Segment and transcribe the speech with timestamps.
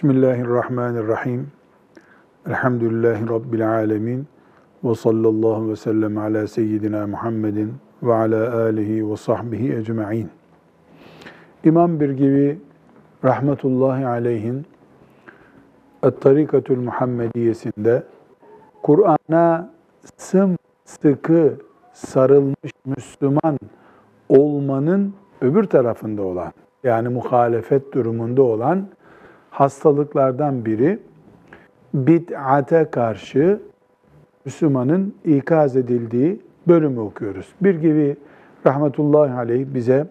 [0.00, 1.46] Bismillahirrahmanirrahim.
[2.46, 4.26] Elhamdülillahi Rabbil alemin.
[4.84, 10.30] Ve sallallahu ve sellem ala seyyidina Muhammedin ve ala alihi ve sahbihi ecma'in.
[11.64, 12.58] İmam Birgivi
[13.24, 14.66] rahmetullahi aleyhin
[16.02, 18.02] Et-Tarikatül Muhammediyesinde
[18.82, 19.70] Kur'an'a
[20.16, 21.54] sımsıkı
[21.92, 23.58] sarılmış Müslüman
[24.28, 26.52] olmanın öbür tarafında olan
[26.84, 28.88] yani muhalefet durumunda olan
[29.50, 30.98] hastalıklardan biri
[31.94, 33.60] bid'ate karşı
[34.44, 37.48] Müslümanın ikaz edildiği bölümü okuyoruz.
[37.60, 38.16] Bir gibi
[38.66, 40.06] rahmetullahi aleyh bize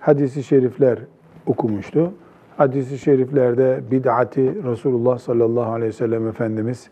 [0.00, 0.98] hadisi şerifler
[1.46, 2.12] okumuştu.
[2.56, 6.90] Hadisi şeriflerde bid'ati Resulullah sallallahu aleyhi ve sellem Efendimiz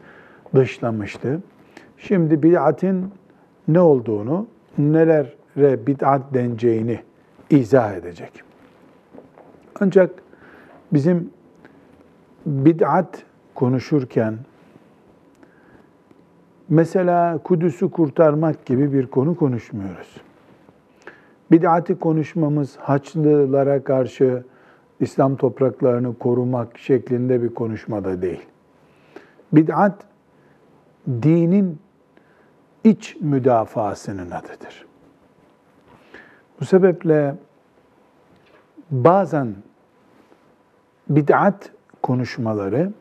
[0.55, 1.41] dışlamıştı.
[1.99, 3.11] Şimdi bid'atin
[3.69, 4.47] ne olduğunu,
[4.79, 7.01] nelere bid'at deneceğini
[7.51, 8.33] izah edecek.
[9.81, 10.11] Ancak
[10.93, 11.31] bizim
[12.47, 13.23] bid'at
[13.55, 14.39] konuşurken
[16.69, 20.17] mesela Kudüs'ü kurtarmak gibi bir konu konuşmuyoruz.
[21.51, 24.45] Bid'ati konuşmamız Haçlılara karşı
[25.01, 28.47] İslam topraklarını korumak şeklinde bir konuşmada değil.
[29.53, 30.05] Bid'at
[31.09, 31.79] dinin
[32.85, 34.87] iç müdafasının adıdır.
[36.61, 37.35] Bu sebeple
[38.91, 39.55] bazen
[41.09, 41.71] bid'at
[42.03, 42.93] konuşmaları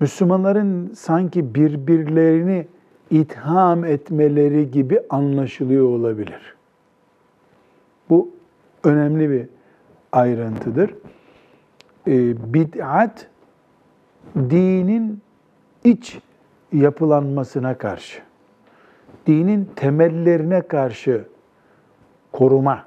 [0.00, 2.66] Müslümanların sanki birbirlerini
[3.10, 6.54] itham etmeleri gibi anlaşılıyor olabilir.
[8.10, 8.30] Bu
[8.84, 9.46] önemli bir
[10.12, 10.94] ayrıntıdır.
[12.06, 13.26] Ee, bid'at
[14.36, 15.20] dinin
[15.84, 16.18] iç
[16.72, 18.20] yapılanmasına karşı,
[19.26, 21.24] dinin temellerine karşı
[22.32, 22.84] koruma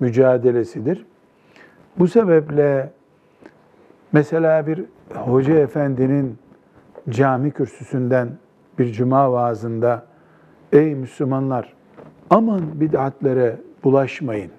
[0.00, 1.06] mücadelesidir.
[1.98, 2.90] Bu sebeple
[4.12, 6.38] mesela bir hoca efendinin
[7.08, 8.28] cami kürsüsünden
[8.78, 10.06] bir cuma vaazında
[10.72, 11.72] ey Müslümanlar
[12.30, 14.50] aman bid'atlere bulaşmayın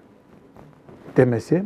[1.17, 1.63] demesi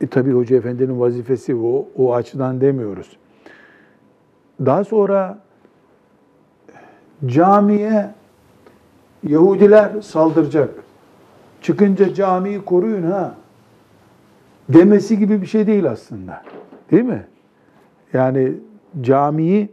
[0.00, 3.16] e tabi hoca efendinin vazifesi o, o açıdan demiyoruz.
[4.66, 5.38] Daha sonra
[7.26, 8.10] camiye
[9.28, 10.70] Yahudiler saldıracak.
[11.62, 13.34] Çıkınca camiyi koruyun ha
[14.72, 16.42] demesi gibi bir şey değil aslında.
[16.90, 17.26] Değil mi?
[18.12, 18.52] Yani
[19.00, 19.68] camiyi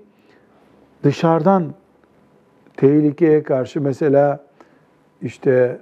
[1.03, 1.73] dışarıdan
[2.77, 4.45] tehlikeye karşı mesela
[5.21, 5.81] işte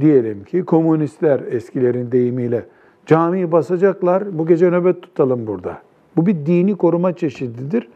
[0.00, 2.66] diyelim ki komünistler eskilerin deyimiyle
[3.06, 5.78] camiyi basacaklar, bu gece nöbet tutalım burada.
[6.16, 7.88] Bu bir dini koruma çeşididir.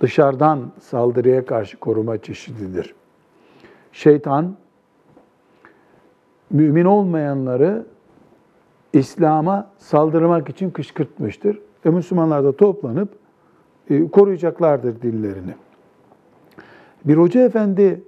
[0.00, 2.94] Dışarıdan saldırıya karşı koruma çeşididir.
[3.92, 4.56] Şeytan
[6.50, 7.86] mümin olmayanları
[8.94, 11.58] İslam'a saldırmak için kışkırtmıştır.
[11.84, 13.08] E Müslümanlar da toplanıp
[13.90, 15.54] e, koruyacaklardır dinlerini.
[17.04, 18.02] Bir hoca efendi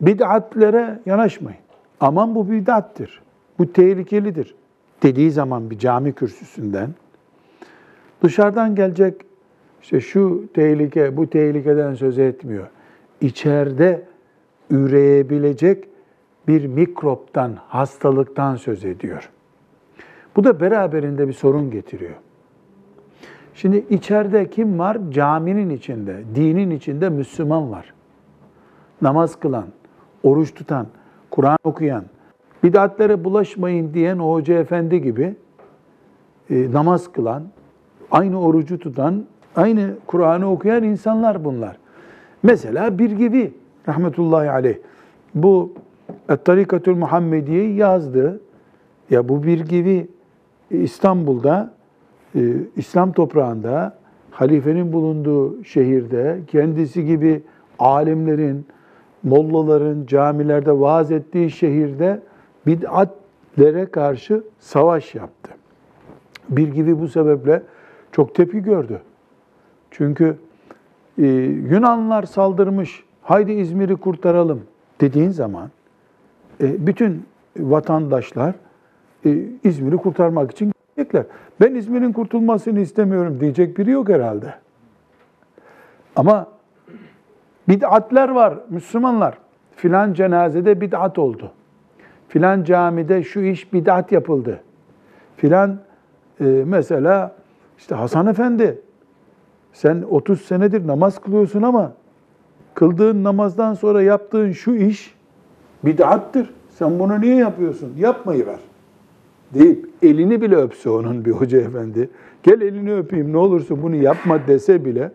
[0.00, 1.58] bid'atlere yanaşmayın.
[2.00, 3.22] Aman bu bid'attir.
[3.58, 4.54] Bu tehlikelidir
[5.02, 6.90] dediği zaman bir cami kürsüsünden
[8.22, 9.14] dışarıdan gelecek
[9.82, 12.66] işte şu tehlike, bu tehlikeden söz etmiyor.
[13.20, 14.02] İçeride
[14.70, 15.88] üreyebilecek
[16.48, 19.30] bir mikroptan, hastalıktan söz ediyor.
[20.36, 22.14] Bu da beraberinde bir sorun getiriyor.
[23.54, 24.98] Şimdi içeride kim var?
[25.10, 27.94] Caminin içinde, dinin içinde Müslüman var.
[29.02, 29.66] Namaz kılan,
[30.22, 30.86] oruç tutan,
[31.30, 32.04] Kur'an okuyan,
[32.62, 35.36] bid'atlere bulaşmayın diyen o hoca efendi gibi
[36.50, 37.42] e, namaz kılan,
[38.10, 39.24] aynı orucu tutan,
[39.56, 41.76] aynı Kur'an'ı okuyan insanlar bunlar.
[42.42, 43.52] Mesela bir gibi
[43.88, 44.76] rahmetullahi aleyh
[45.34, 45.72] bu
[46.44, 48.40] Tarikatül Muhammediye'yi yazdı.
[49.10, 50.08] Ya bu bir gibi
[50.70, 51.72] İstanbul'da,
[52.34, 52.40] e,
[52.76, 53.98] İslam toprağında,
[54.30, 57.42] halifenin bulunduğu şehirde kendisi gibi
[57.78, 58.66] alimlerin,
[59.22, 62.22] mollaların camilerde vaaz ettiği şehirde
[62.66, 65.50] bid'atlere karşı savaş yaptı.
[66.48, 67.62] Bir gibi bu sebeple
[68.12, 69.00] çok tepki gördü.
[69.90, 70.36] Çünkü
[71.18, 71.26] e,
[71.70, 74.62] Yunanlılar saldırmış, haydi İzmir'i kurtaralım
[75.00, 75.70] dediğin zaman
[76.60, 77.26] e, bütün
[77.58, 78.54] vatandaşlar
[79.24, 81.24] e, İzmir'i kurtarmak için gidecekler.
[81.60, 84.54] Ben İzmir'in kurtulmasını istemiyorum diyecek biri yok herhalde.
[86.16, 86.46] Ama
[87.68, 89.38] bid'atler var Müslümanlar.
[89.76, 91.50] Filan cenazede bid'at oldu.
[92.28, 94.60] Filan camide şu iş bid'at yapıldı.
[95.36, 95.78] Filan
[96.40, 97.34] e, mesela
[97.78, 98.80] işte Hasan Efendi
[99.72, 101.92] sen 30 senedir namaz kılıyorsun ama
[102.74, 105.14] kıldığın namazdan sonra yaptığın şu iş
[105.84, 106.50] bid'attır.
[106.70, 107.92] Sen bunu niye yapıyorsun?
[107.96, 108.58] Yapmayı ver
[109.54, 112.08] deyip elini bile öpse onun bir hoca efendi,
[112.42, 115.12] gel elini öpeyim ne olursun bunu yapma dese bile,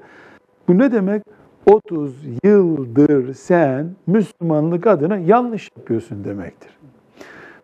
[0.68, 1.24] bu ne demek?
[1.66, 6.78] 30 yıldır sen Müslümanlık adına yanlış yapıyorsun demektir.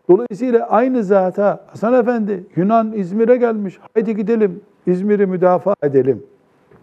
[0.09, 3.79] Dolayısıyla aynı zata Hasan Efendi Yunan İzmir'e gelmiş.
[3.93, 6.23] Haydi gidelim İzmir'i müdafaa edelim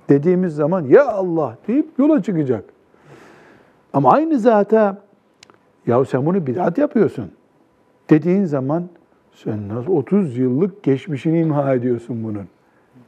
[0.08, 2.64] dediğimiz zaman ya Allah deyip yola çıkacak.
[3.92, 5.02] Ama aynı zata
[5.86, 7.30] ya sen bunu bid'at yapıyorsun
[8.10, 8.88] dediğin zaman
[9.34, 12.48] sen nasıl 30 yıllık geçmişini imha ediyorsun bunun.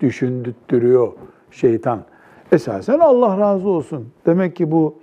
[0.00, 1.12] Düşündürtüyor
[1.50, 2.04] şeytan.
[2.52, 4.08] Esasen Allah razı olsun.
[4.26, 4.98] Demek ki bu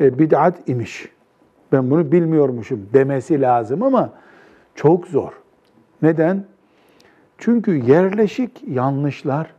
[0.00, 1.08] e, bid'at imiş.
[1.72, 4.10] Ben bunu bilmiyormuşum demesi lazım ama
[4.74, 5.32] çok zor.
[6.02, 6.44] Neden?
[7.38, 9.54] Çünkü yerleşik yanlışlar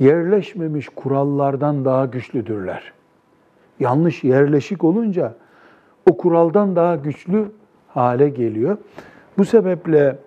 [0.00, 2.92] yerleşmemiş kurallardan daha güçlüdürler.
[3.80, 5.34] Yanlış yerleşik olunca
[6.10, 7.44] o kuraldan daha güçlü
[7.88, 8.78] hale geliyor.
[9.38, 10.18] Bu sebeple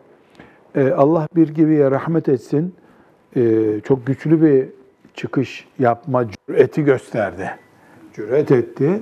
[0.76, 2.76] e, Allah bir gibiye rahmet etsin.
[3.36, 4.70] E, çok güçlü bir
[5.14, 7.50] çıkış yapma cüreti gösterdi.
[8.14, 9.00] Cüret etti.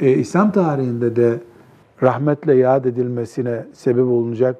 [0.00, 1.38] E, İslam tarihinde de
[2.02, 4.56] rahmetle yad edilmesine sebep olacak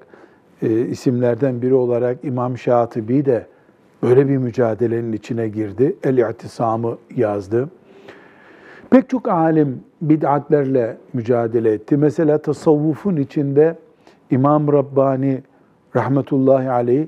[0.63, 3.47] isimlerden biri olarak İmam Şatibi de
[4.03, 5.97] böyle bir mücadelenin içine girdi.
[6.05, 7.69] El-İ'tisam'ı yazdı.
[8.91, 11.97] Pek çok alim bid'atlerle mücadele etti.
[11.97, 13.77] Mesela tasavvufun içinde
[14.31, 15.43] İmam Rabbani
[15.97, 17.07] rahmetullahi aleyh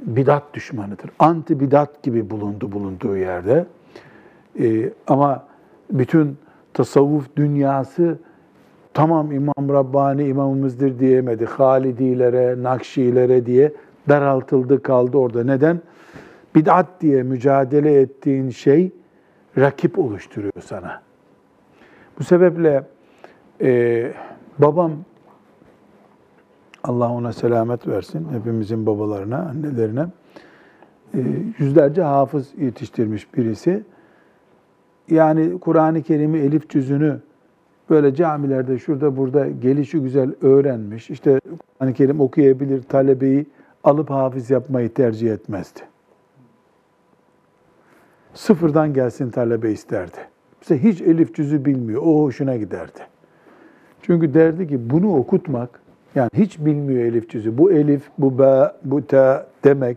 [0.00, 1.10] bidat düşmanıdır.
[1.18, 3.66] Anti bidat gibi bulundu bulunduğu yerde.
[4.60, 5.44] Ee, ama
[5.90, 6.36] bütün
[6.74, 8.18] tasavvuf dünyası
[8.94, 11.46] tamam İmam Rabbani imamımızdır diyemedi.
[11.46, 13.72] Halidilere, Nakşilere diye
[14.08, 15.44] daraltıldı kaldı orada.
[15.44, 15.80] Neden?
[16.54, 18.90] Bid'at diye mücadele ettiğin şey
[19.58, 21.02] rakip oluşturuyor sana.
[22.18, 22.84] Bu sebeple
[23.60, 24.12] e,
[24.58, 24.92] babam
[26.84, 30.06] Allah ona selamet versin, hepimizin babalarına, annelerine.
[31.14, 31.18] E,
[31.58, 33.82] yüzlerce hafız yetiştirmiş birisi.
[35.10, 37.20] Yani Kur'an-ı Kerim'i elif cüzünü
[37.90, 41.10] böyle camilerde şurada burada gelişi güzel öğrenmiş.
[41.10, 41.40] İşte
[41.78, 43.46] Kur'an-ı Kerim okuyabilir talebeyi
[43.84, 45.80] alıp hafız yapmayı tercih etmezdi.
[48.34, 50.18] Sıfırdan gelsin talebe isterdi.
[50.62, 52.02] İşte hiç elif cüzü bilmiyor.
[52.04, 53.00] O hoşuna giderdi.
[54.02, 55.79] Çünkü derdi ki bunu okutmak,
[56.14, 57.58] yani hiç bilmiyor elif cüzü.
[57.58, 59.96] Bu elif, bu be, bu te demek.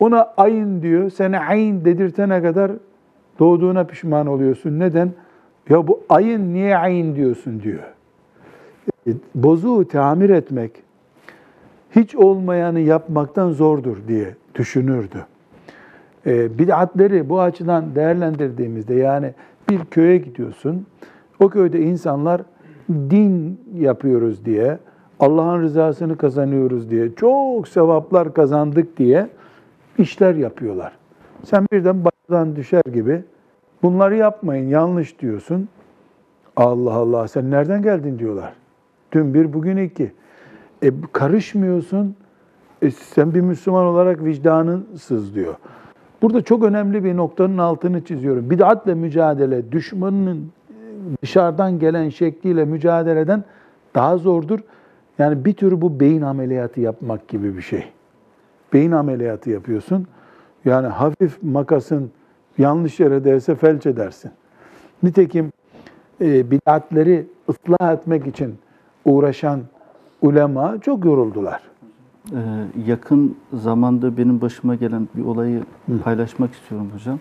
[0.00, 1.10] Ona ayın diyor.
[1.10, 2.72] Sen ayn dedirtene kadar
[3.38, 4.78] doğduğuna pişman oluyorsun.
[4.78, 5.12] Neden?
[5.68, 7.82] Ya bu ayın niye ayn diyorsun diyor.
[9.06, 10.72] E, bozuğu tamir etmek
[11.96, 15.26] hiç olmayanı yapmaktan zordur diye düşünürdü.
[16.26, 19.34] E, bid'atleri bu açıdan değerlendirdiğimizde yani
[19.70, 20.86] bir köye gidiyorsun.
[21.40, 22.42] O köyde insanlar
[22.90, 24.78] din yapıyoruz diye,
[25.20, 29.28] Allah'ın rızasını kazanıyoruz diye, çok sevaplar kazandık diye
[29.98, 30.92] işler yapıyorlar.
[31.44, 33.22] Sen birden baştan düşer gibi
[33.82, 35.68] bunları yapmayın, yanlış diyorsun.
[36.56, 38.52] Allah Allah sen nereden geldin diyorlar.
[39.12, 40.12] Dün bir, bugün iki.
[40.82, 42.16] E, karışmıyorsun.
[42.82, 45.54] E, sen bir Müslüman olarak vicdanın sızlıyor.
[46.22, 48.50] Burada çok önemli bir noktanın altını çiziyorum.
[48.50, 50.50] Bid'atle mücadele, düşmanının
[51.22, 53.44] dışarıdan gelen şekliyle mücadeleden
[53.94, 54.60] daha zordur.
[55.18, 57.84] Yani bir tür bu beyin ameliyatı yapmak gibi bir şey.
[58.72, 60.06] Beyin ameliyatı yapıyorsun.
[60.64, 62.10] Yani hafif makasın
[62.58, 64.30] yanlış yere değse felç edersin.
[65.02, 65.52] Nitekim
[66.20, 68.54] e, bid'atleri ıslah etmek için
[69.04, 69.60] uğraşan
[70.22, 71.60] ulema çok yoruldular.
[72.32, 72.36] Ee,
[72.86, 75.98] yakın zamanda benim başıma gelen bir olayı Hı.
[76.04, 77.18] paylaşmak istiyorum hocam.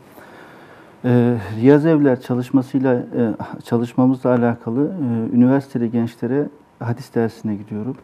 [1.06, 3.34] Ee, Riyaz Evler çalışmasıyla e,
[3.64, 6.48] çalışmamızla alakalı e, üniversiteli gençlere
[6.80, 7.96] hadis dersine gidiyorum.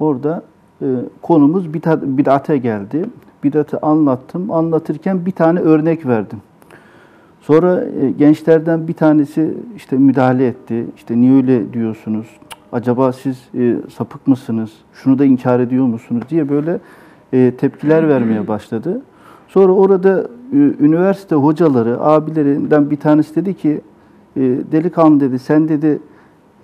[0.00, 0.42] Orada
[0.82, 0.86] e,
[1.22, 3.04] konumuz bid'ate geldi.
[3.44, 4.50] Bid'atı anlattım.
[4.50, 6.38] Anlatırken bir tane örnek verdim.
[7.40, 10.86] Sonra e, gençlerden bir tanesi işte müdahale etti.
[10.96, 12.26] İşte niye öyle diyorsunuz?
[12.72, 16.80] acaba siz e, sapık mısınız, şunu da inkar ediyor musunuz diye böyle
[17.32, 19.02] e, tepkiler vermeye başladı.
[19.48, 23.80] Sonra orada e, üniversite hocaları, abilerinden bir tanesi dedi ki,
[24.36, 24.40] e,
[24.72, 25.98] delikanlı dedi, sen dedi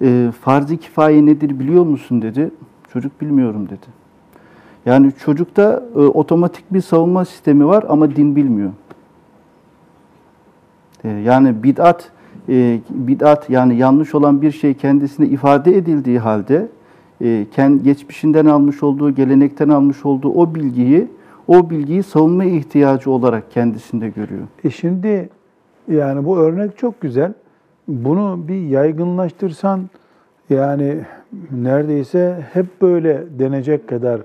[0.03, 2.51] e, farz-ı kifaye nedir biliyor musun dedi.
[2.93, 3.87] Çocuk bilmiyorum dedi.
[4.87, 8.71] Yani çocukta e, otomatik bir savunma sistemi var ama din bilmiyor.
[11.05, 12.11] E, yani bid'at
[12.49, 16.69] e, bid'at yani yanlış olan bir şey kendisine ifade edildiği halde
[17.21, 21.09] e, kendi geçmişinden almış olduğu, gelenekten almış olduğu o bilgiyi
[21.49, 24.43] o bilgiyi savunma ihtiyacı olarak kendisinde görüyor.
[24.65, 25.29] E şimdi
[25.89, 27.33] yani bu örnek çok güzel.
[27.89, 29.91] Bunu bir yaygınlaştırsan
[30.51, 31.01] yani
[31.51, 34.21] neredeyse hep böyle denecek kadar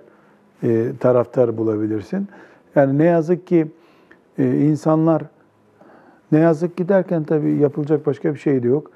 [0.64, 2.28] e, taraftar bulabilirsin.
[2.76, 3.68] Yani ne yazık ki
[4.38, 5.24] e, insanlar
[6.32, 8.92] ne yazık ki derken tabii yapılacak başka bir şey de yok.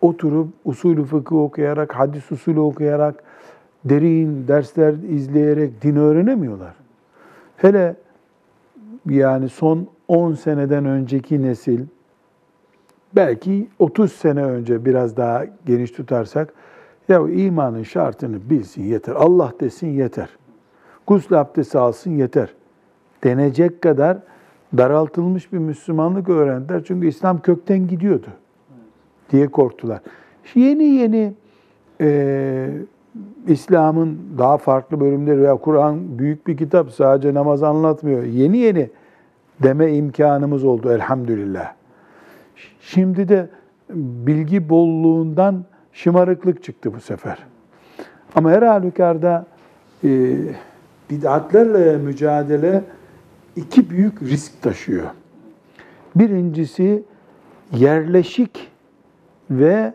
[0.00, 3.22] Oturup usulü fıkıh okuyarak, hadis usulü okuyarak,
[3.84, 6.74] derin dersler izleyerek din öğrenemiyorlar.
[7.56, 7.96] Hele
[9.08, 11.80] yani son 10 seneden önceki nesil
[13.16, 16.52] belki 30 sene önce biraz daha geniş tutarsak
[17.08, 19.14] ya imanın şartını bilsin yeter.
[19.14, 20.28] Allah desin yeter.
[21.06, 22.54] Gusül abdesti alsın yeter.
[23.24, 24.18] Denecek kadar
[24.78, 26.84] daraltılmış bir Müslümanlık öğrendiler.
[26.84, 28.26] Çünkü İslam kökten gidiyordu
[29.30, 30.00] diye korktular.
[30.54, 31.34] Yeni yeni
[32.00, 32.70] e,
[33.46, 38.22] İslam'ın daha farklı bölümleri veya Kur'an büyük bir kitap sadece namaz anlatmıyor.
[38.22, 38.90] Yeni yeni
[39.62, 41.72] deme imkanımız oldu elhamdülillah.
[42.80, 43.48] Şimdi de
[43.90, 47.38] bilgi bolluğundan şımarıklık çıktı bu sefer.
[48.34, 49.46] Ama her halükarda
[50.04, 50.08] e,
[51.10, 52.84] bid'atlerle mücadele
[53.56, 55.06] iki büyük risk taşıyor.
[56.16, 57.02] Birincisi
[57.72, 58.70] yerleşik
[59.50, 59.94] ve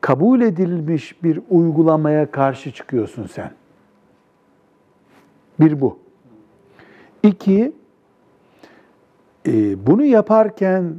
[0.00, 3.50] kabul edilmiş bir uygulamaya karşı çıkıyorsun sen.
[5.60, 5.98] Bir bu.
[7.22, 7.72] İki,
[9.46, 10.94] e, bunu yaparken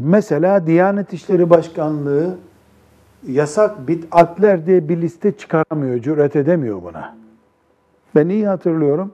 [0.00, 2.36] mesela Diyanet İşleri Başkanlığı
[3.28, 7.16] yasak bid'atler diye bir liste çıkaramıyor, cüret edemiyor buna.
[8.14, 9.12] Ben iyi hatırlıyorum.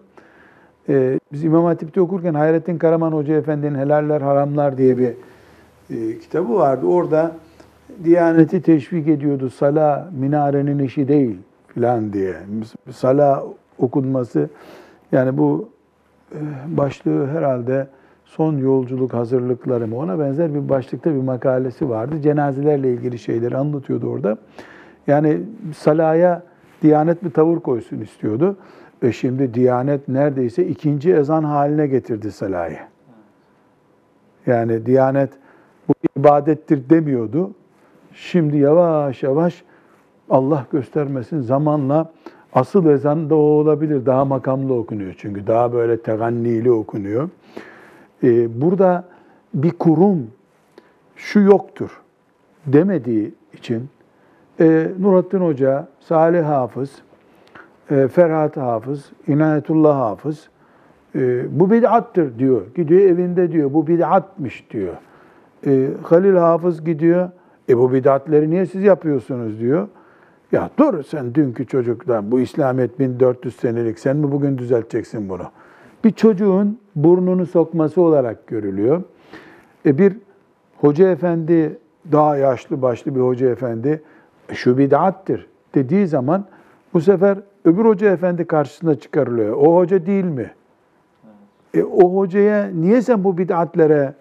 [0.88, 5.12] Ee, biz İmam Hatip'te okurken Hayrettin Karaman Hoca Efendi'nin Helaller Haramlar diye bir
[5.90, 6.86] e, kitabı vardı.
[6.86, 7.32] Orada
[8.04, 9.50] Diyaneti teşvik ediyordu.
[9.50, 12.34] Sala minarenin işi değil filan diye.
[12.90, 13.44] Sala
[13.78, 14.48] okunması
[15.12, 15.68] yani bu
[16.32, 17.86] e, başlığı herhalde
[18.30, 22.22] son yolculuk hazırlıkları mı ona benzer bir başlıkta bir makalesi vardı.
[22.22, 24.36] Cenazelerle ilgili şeyleri anlatıyordu orada.
[25.06, 25.40] Yani
[25.76, 26.42] salaya
[26.82, 28.56] Diyanet bir tavır koysun istiyordu.
[29.02, 32.78] E şimdi Diyanet neredeyse ikinci ezan haline getirdi salayı.
[34.46, 35.30] Yani Diyanet
[35.88, 37.50] bu ibadettir demiyordu.
[38.12, 39.64] Şimdi yavaş yavaş
[40.30, 42.12] Allah göstermesin zamanla
[42.52, 44.06] asıl ezan da o olabilir.
[44.06, 45.46] Daha makamlı okunuyor çünkü.
[45.46, 47.28] Daha böyle tegannili okunuyor.
[48.22, 49.04] Ee, burada
[49.54, 50.30] bir kurum
[51.16, 52.00] şu yoktur
[52.66, 53.88] demediği için
[54.60, 56.90] e, Nurattin Hoca, Salih Hafız,
[57.90, 60.48] e, Ferhat Hafız, İnayetullah Hafız
[61.14, 62.62] e, bu bid'attır diyor.
[62.74, 64.94] Gidiyor evinde diyor bu bid'atmış diyor.
[65.66, 67.28] E, Halil Hafız gidiyor.
[67.68, 69.88] E bu bid'atleri niye siz yapıyorsunuz diyor.
[70.52, 75.44] Ya dur sen dünkü çocuktan bu İslamiyet 1400 senelik sen mi bugün düzelteceksin bunu?
[76.04, 79.02] Bir çocuğun burnunu sokması olarak görülüyor.
[79.86, 80.16] E bir
[80.76, 81.78] hoca efendi
[82.12, 84.02] daha yaşlı başlı bir hoca efendi
[84.52, 86.44] şu bid'attir dediği zaman
[86.94, 89.56] bu sefer öbür hoca efendi karşısına çıkarılıyor.
[89.56, 90.50] O hoca değil mi?
[91.74, 94.14] E, o hocaya niye sen bu bid'atlere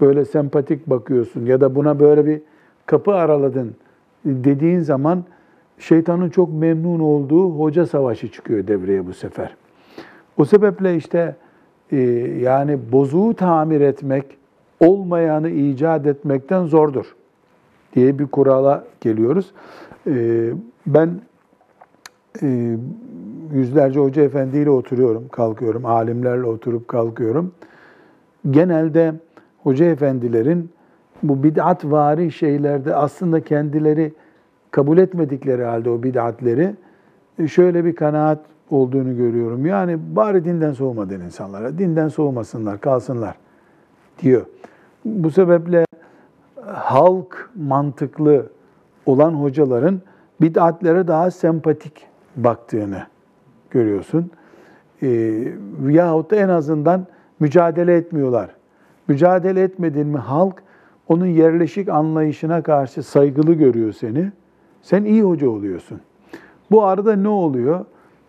[0.00, 2.40] böyle sempatik bakıyorsun ya da buna böyle bir
[2.86, 3.74] kapı araladın
[4.24, 5.24] dediğin zaman
[5.78, 9.56] şeytanın çok memnun olduğu hoca savaşı çıkıyor devreye bu sefer.
[10.38, 11.36] O sebeple işte
[11.92, 11.96] e,
[12.40, 14.24] yani bozuğu tamir etmek
[14.80, 17.16] olmayanı icat etmekten zordur
[17.94, 19.52] diye bir kurala geliyoruz.
[20.06, 20.50] E,
[20.86, 21.20] ben
[22.42, 22.76] e,
[23.52, 27.52] yüzlerce hoca efendiyle oturuyorum, kalkıyorum, alimlerle oturup kalkıyorum.
[28.50, 29.14] Genelde
[29.62, 30.70] hoca efendilerin
[31.22, 34.12] bu bid'at vari şeylerde aslında kendileri
[34.70, 36.74] kabul etmedikleri halde o bid'atleri
[37.46, 38.40] şöyle bir kanaat
[38.70, 39.66] olduğunu görüyorum.
[39.66, 41.78] Yani bari dinden soğumadın insanlara.
[41.78, 43.34] Dinden soğumasınlar, kalsınlar
[44.22, 44.46] diyor.
[45.04, 45.84] Bu sebeple
[46.66, 48.46] halk mantıklı
[49.06, 50.00] olan hocaların
[50.40, 52.06] bid'atlere daha sempatik
[52.36, 53.02] baktığını
[53.70, 54.30] görüyorsun.
[55.02, 55.08] E,
[55.88, 57.06] yahut da en azından
[57.40, 58.50] mücadele etmiyorlar.
[59.08, 60.62] Mücadele etmedin mi halk
[61.08, 64.32] onun yerleşik anlayışına karşı saygılı görüyor seni.
[64.82, 66.00] Sen iyi hoca oluyorsun.
[66.70, 67.84] Bu arada ne oluyor?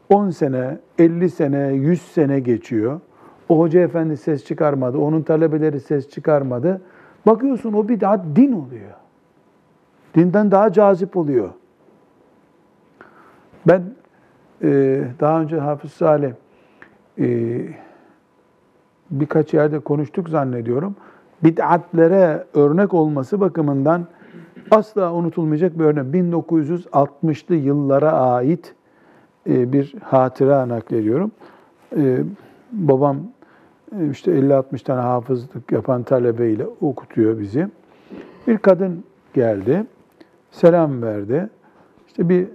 [0.10, 3.00] 10 sene, 50 sene, 100 sene geçiyor.
[3.50, 6.82] O hoca efendi ses çıkarmadı, onun talebeleri ses çıkarmadı.
[7.26, 8.92] Bakıyorsun o bir daha din oluyor.
[10.16, 11.50] Dinden daha cazip oluyor.
[13.68, 13.84] Ben
[14.64, 16.32] e, daha önce Hafız Salih
[17.20, 17.60] e,
[19.12, 20.96] birkaç yerde konuştuk zannediyorum.
[21.44, 24.06] Bid'atlere örnek olması bakımından
[24.72, 26.16] asla unutulmayacak bir örnek.
[26.16, 28.75] 1960'lı yıllara ait
[29.46, 31.32] bir hatıra naklediyorum.
[31.98, 32.20] E,
[32.72, 33.18] babam
[34.00, 37.68] e, işte 50-60 tane hafızlık yapan talebeyle okutuyor bizi.
[38.48, 39.86] Bir kadın geldi,
[40.52, 41.50] selam verdi.
[42.08, 42.48] İşte bir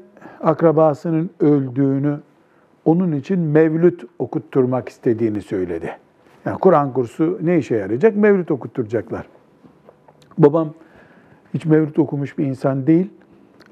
[0.43, 2.21] akrabasının öldüğünü
[2.85, 5.91] onun için mevlüt okutturmak istediğini söyledi.
[6.45, 8.17] Yani Kur'an kursu ne işe yarayacak?
[8.17, 9.27] Mevlüt okutturacaklar.
[10.39, 10.75] Babam
[11.55, 13.11] hiç mevlüt okumuş bir insan değil.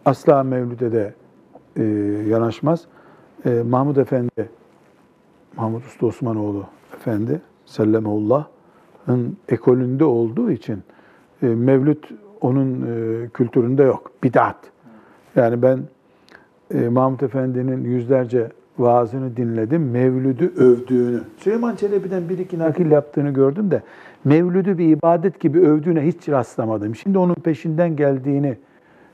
[0.05, 1.15] Asla mevlüde de
[1.77, 1.83] e,
[2.29, 2.87] yanaşmaz.
[3.45, 4.49] E, Mahmud Efendi,
[5.57, 6.65] Mahmud Usta Osmanoğlu
[6.95, 10.83] Efendi, Sellemehullah'ın ekolünde olduğu için
[11.43, 12.09] e, mevlüt
[12.41, 14.11] onun e, kültüründe yok.
[14.23, 14.57] Bid'at.
[15.37, 15.81] Yani ben
[16.75, 19.91] e, Mahmud Efendi'nin yüzlerce vaazını dinledim.
[19.91, 21.21] Mevlüdü övdüğünü.
[21.37, 23.83] Süleyman Çelebi'den bir iki nakil yaptığını gördüm de
[24.25, 26.97] Mevlüdü bir ibadet gibi övdüğüne hiç rastlamadım.
[26.97, 28.57] Şimdi onun peşinden geldiğini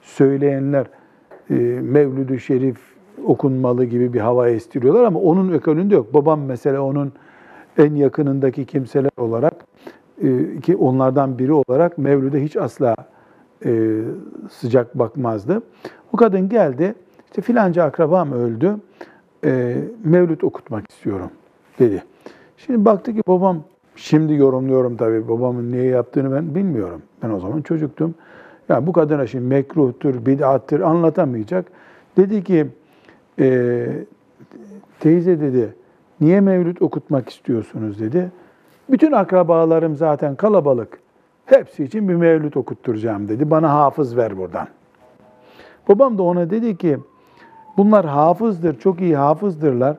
[0.03, 0.87] söyleyenler
[1.51, 2.94] e, Mevlüdü Şerif
[3.27, 6.15] okunmalı gibi bir hava estiriyorlar ama onun ekolünde yok.
[6.15, 7.13] Babam mesela onun
[7.79, 9.55] en yakınındaki kimseler olarak
[10.23, 12.97] e, ki onlardan biri olarak Mevlüd'e hiç asla
[13.65, 14.01] e,
[14.51, 15.63] sıcak bakmazdı.
[16.13, 16.95] O kadın geldi,
[17.27, 18.77] işte filanca akrabam öldü,
[19.45, 21.31] e, Mevlüt okutmak istiyorum
[21.79, 22.03] dedi.
[22.57, 23.63] Şimdi baktı ki babam,
[23.97, 27.03] şimdi yorumluyorum tabii, babamın niye yaptığını ben bilmiyorum.
[27.23, 28.15] Ben o zaman çocuktum.
[28.69, 31.67] Ya bu kadına şimdi mekruhtur, bid'attır anlatamayacak.
[32.17, 32.67] Dedi ki,
[33.39, 33.87] e,
[35.01, 35.75] teyze dedi,
[36.21, 38.31] niye mevlüt okutmak istiyorsunuz dedi.
[38.91, 40.99] Bütün akrabalarım zaten kalabalık.
[41.47, 43.51] Hepsi için bir mevlüt okutturacağım dedi.
[43.51, 44.69] Bana hafız ver buradan.
[45.89, 46.99] Babam da ona dedi ki,
[47.77, 49.97] bunlar hafızdır, çok iyi hafızdırlar.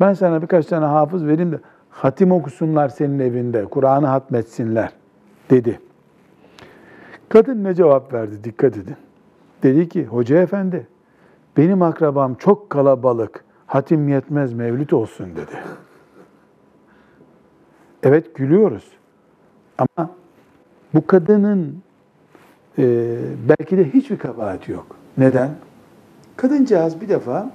[0.00, 4.92] Ben sana birkaç tane hafız vereyim de hatim okusunlar senin evinde, Kur'an'ı hatmetsinler
[5.50, 5.80] dedi.
[7.28, 8.96] Kadın ne cevap verdi dikkat edin.
[9.62, 10.86] Dedi ki hoca efendi
[11.56, 15.58] benim akrabam çok kalabalık hatim yetmez mevlüt olsun dedi.
[18.02, 18.84] Evet gülüyoruz
[19.78, 20.10] ama
[20.94, 21.82] bu kadının
[22.78, 23.16] e,
[23.48, 24.86] belki de hiçbir kabahati yok.
[25.18, 25.50] Neden?
[26.36, 27.50] Kadıncağız bir defa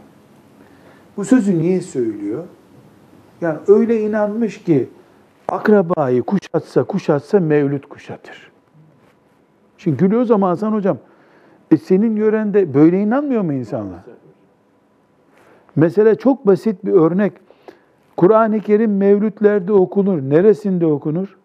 [1.17, 2.43] bu sözü niye söylüyor?
[3.41, 4.89] Yani öyle inanmış ki
[5.47, 8.51] akrabayı kuşatsa kuşatsa mevlüt kuşatır.
[9.77, 10.97] Şimdi gülüyoruz ama Hasan hocam
[11.71, 13.99] e senin yörende böyle inanmıyor mu insanlar?
[15.75, 17.33] Mesela çok basit bir örnek.
[18.17, 20.21] Kur'an-ı Kerim mevlütlerde okunur.
[20.21, 21.37] Neresinde okunur?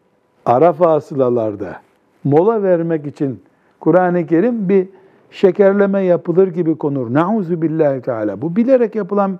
[0.46, 1.80] Araf asılalarda.
[2.24, 3.42] Mola vermek için
[3.80, 4.88] Kur'an-ı Kerim bir
[5.30, 7.14] şekerleme yapılır gibi konur.
[7.14, 8.42] Nauzu billahi teala.
[8.42, 9.38] Bu bilerek yapılan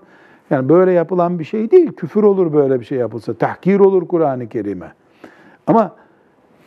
[0.49, 1.91] yani böyle yapılan bir şey değil.
[1.91, 3.33] Küfür olur böyle bir şey yapılsa.
[3.33, 4.91] Tahkir olur Kur'an-ı Kerim'e.
[5.67, 5.95] Ama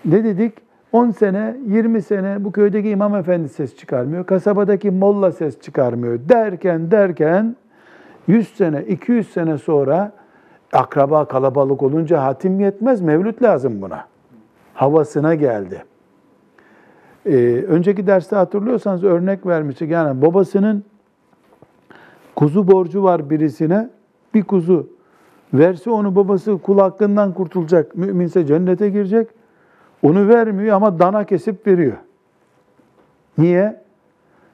[0.04, 0.54] ne dedik?
[0.92, 4.26] 10 sene, 20 sene bu köydeki imam efendi ses çıkarmıyor.
[4.26, 6.20] Kasabadaki molla ses çıkarmıyor.
[6.28, 7.56] Derken derken
[8.26, 10.12] 100 sene, 200 sene sonra
[10.72, 13.00] akraba kalabalık olunca hatim yetmez.
[13.00, 14.04] Mevlüt lazım buna.
[14.74, 15.84] Havasına geldi.
[17.26, 19.90] Ee, önceki derste hatırlıyorsanız örnek vermiştik.
[19.90, 20.84] Yani babasının
[22.36, 23.90] kuzu borcu var birisine.
[24.34, 24.88] Bir kuzu
[25.54, 27.96] verse onu babası kul hakkından kurtulacak.
[27.96, 29.28] Müminse cennete girecek.
[30.02, 31.96] Onu vermiyor ama dana kesip veriyor.
[33.38, 33.80] Niye?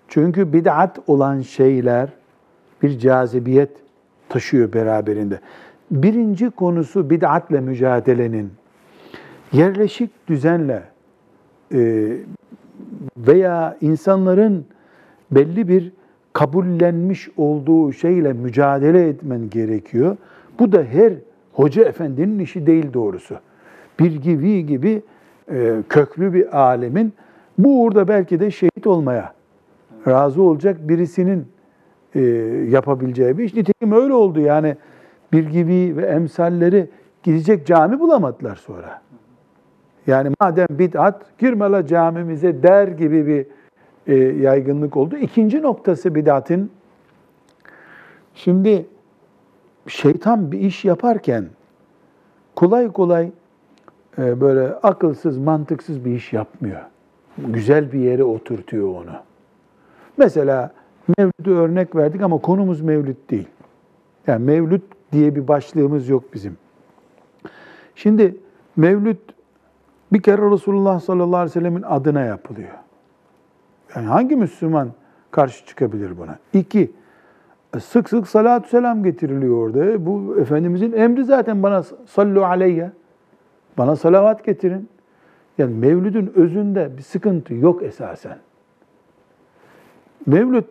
[0.09, 2.09] Çünkü bid'at olan şeyler
[2.83, 3.71] bir cazibiyet
[4.29, 5.41] taşıyor beraberinde.
[5.91, 8.53] Birinci konusu bid'atle mücadelenin
[9.53, 10.83] yerleşik düzenle
[11.75, 12.13] e,
[13.17, 14.67] veya insanların
[15.31, 15.93] belli bir
[16.33, 20.17] kabullenmiş olduğu şeyle mücadele etmen gerekiyor.
[20.59, 21.13] Bu da her
[21.53, 23.37] hoca efendinin işi değil doğrusu.
[24.01, 25.03] Bir gibi gibi
[25.89, 27.13] köklü bir alemin
[27.59, 29.33] bu uğurda belki de şehit olmaya
[30.09, 31.49] razı olacak birisinin
[32.15, 32.21] e,
[32.71, 33.55] yapabileceği bir iş.
[33.55, 34.77] Nitekim öyle oldu yani
[35.33, 36.91] bir gibi ve emsalleri
[37.23, 39.01] gidecek cami bulamadılar sonra.
[40.07, 43.47] Yani madem bid'at girme la camimize der gibi bir
[44.07, 45.17] e, yaygınlık oldu.
[45.17, 46.71] İkinci noktası bid'atın
[48.35, 48.87] şimdi
[49.87, 51.45] şeytan bir iş yaparken
[52.55, 53.31] kolay kolay e,
[54.19, 56.81] böyle akılsız, mantıksız bir iş yapmıyor.
[57.39, 59.13] Güzel bir yere oturtuyor onu.
[60.17, 60.73] Mesela
[61.19, 63.49] Mevlüt'ü örnek verdik ama konumuz Mevlüt değil.
[64.27, 66.57] Yani Mevlüt diye bir başlığımız yok bizim.
[67.95, 68.37] Şimdi
[68.77, 69.19] Mevlüt
[70.13, 72.75] bir kere Resulullah sallallahu aleyhi ve sellemin adına yapılıyor.
[73.97, 74.89] Yani hangi Müslüman
[75.31, 76.39] karşı çıkabilir buna?
[76.53, 76.91] İki,
[77.81, 80.07] sık sık salatü selam getiriliyor orada.
[80.07, 82.91] Bu Efendimizin emri zaten bana sallu aleyye.
[83.79, 84.89] Bana salavat getirin.
[85.59, 88.39] Yani Mevlüd'ün özünde bir sıkıntı yok esasen.
[90.27, 90.65] Mevlüt,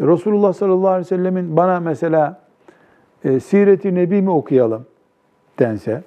[0.00, 2.40] Resulullah sallallahu aleyhi ve sellemin bana mesela
[3.24, 4.86] e, Siret-i Nebi mi okuyalım
[5.58, 6.02] dense,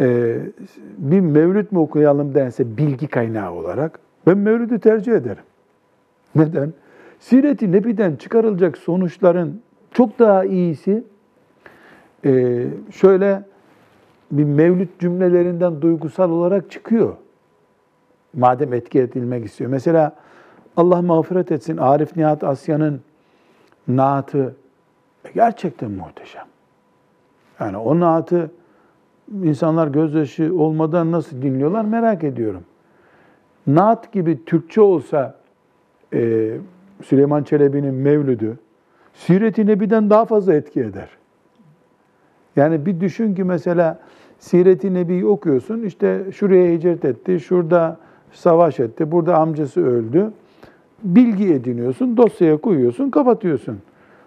[0.00, 0.38] e,
[0.98, 5.42] bir mevlüt mü okuyalım dense bilgi kaynağı olarak, ben mevlüdü tercih ederim.
[6.34, 6.72] Neden?
[7.20, 9.60] Siret-i Nebi'den çıkarılacak sonuçların
[9.92, 11.04] Çok daha iyisi
[12.24, 13.42] e, şöyle
[14.30, 17.16] bir mevlüt cümlelerinden duygusal olarak çıkıyor.
[18.34, 19.70] Madem etki edilmek istiyor.
[19.70, 20.16] Mesela
[20.76, 23.00] Allah mağfiret etsin Arif Nihat Asya'nın
[23.88, 24.56] naatı
[25.34, 26.44] gerçekten muhteşem.
[27.60, 28.50] Yani o naatı
[29.42, 32.64] insanlar gözyaşı olmadan nasıl dinliyorlar merak ediyorum.
[33.66, 35.34] Naat gibi Türkçe olsa
[36.14, 36.52] e,
[37.04, 38.58] Süleyman Çelebi'nin Mevlüdü,
[39.14, 41.08] Siret-i Nebi'den daha fazla etki eder.
[42.56, 43.98] Yani bir düşün ki mesela
[44.38, 47.96] Siret-i Nebi'yi okuyorsun, işte şuraya hicret etti, şurada
[48.32, 50.30] savaş etti, burada amcası öldü.
[51.02, 53.78] Bilgi ediniyorsun, dosyaya koyuyorsun, kapatıyorsun.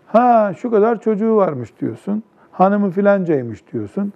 [0.08, 4.14] Ha şu kadar çocuğu varmış diyorsun, hanımı filancaymış diyorsun.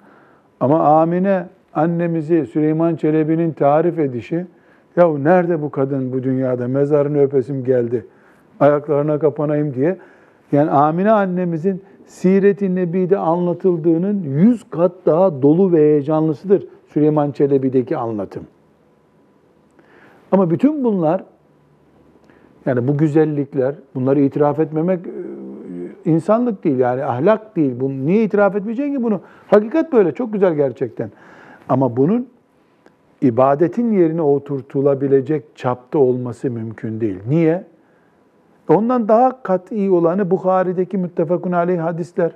[0.59, 4.45] Ama Amine annemizi Süleyman Çelebi'nin tarif edişi,
[4.95, 8.05] ya nerede bu kadın bu dünyada, mezarını öpesim geldi,
[8.59, 9.97] ayaklarına kapanayım diye.
[10.51, 18.43] Yani Amine annemizin Siret-i Nebi'de anlatıldığının yüz kat daha dolu ve heyecanlısıdır Süleyman Çelebi'deki anlatım.
[20.31, 21.23] Ama bütün bunlar,
[22.65, 25.11] yani bu güzellikler, bunları itiraf etmemek e,
[26.05, 27.73] insanlık değil yani ahlak değil.
[27.79, 29.21] Bunu niye itiraf etmeyeceksin ki bunu?
[29.47, 31.11] Hakikat böyle çok güzel gerçekten.
[31.69, 32.27] Ama bunun
[33.21, 37.19] ibadetin yerine oturtulabilecek çapta olması mümkün değil.
[37.29, 37.72] Niye?
[38.69, 42.31] Ondan daha kat'i olanı Bukhari'deki müttefakun aleyh hadisler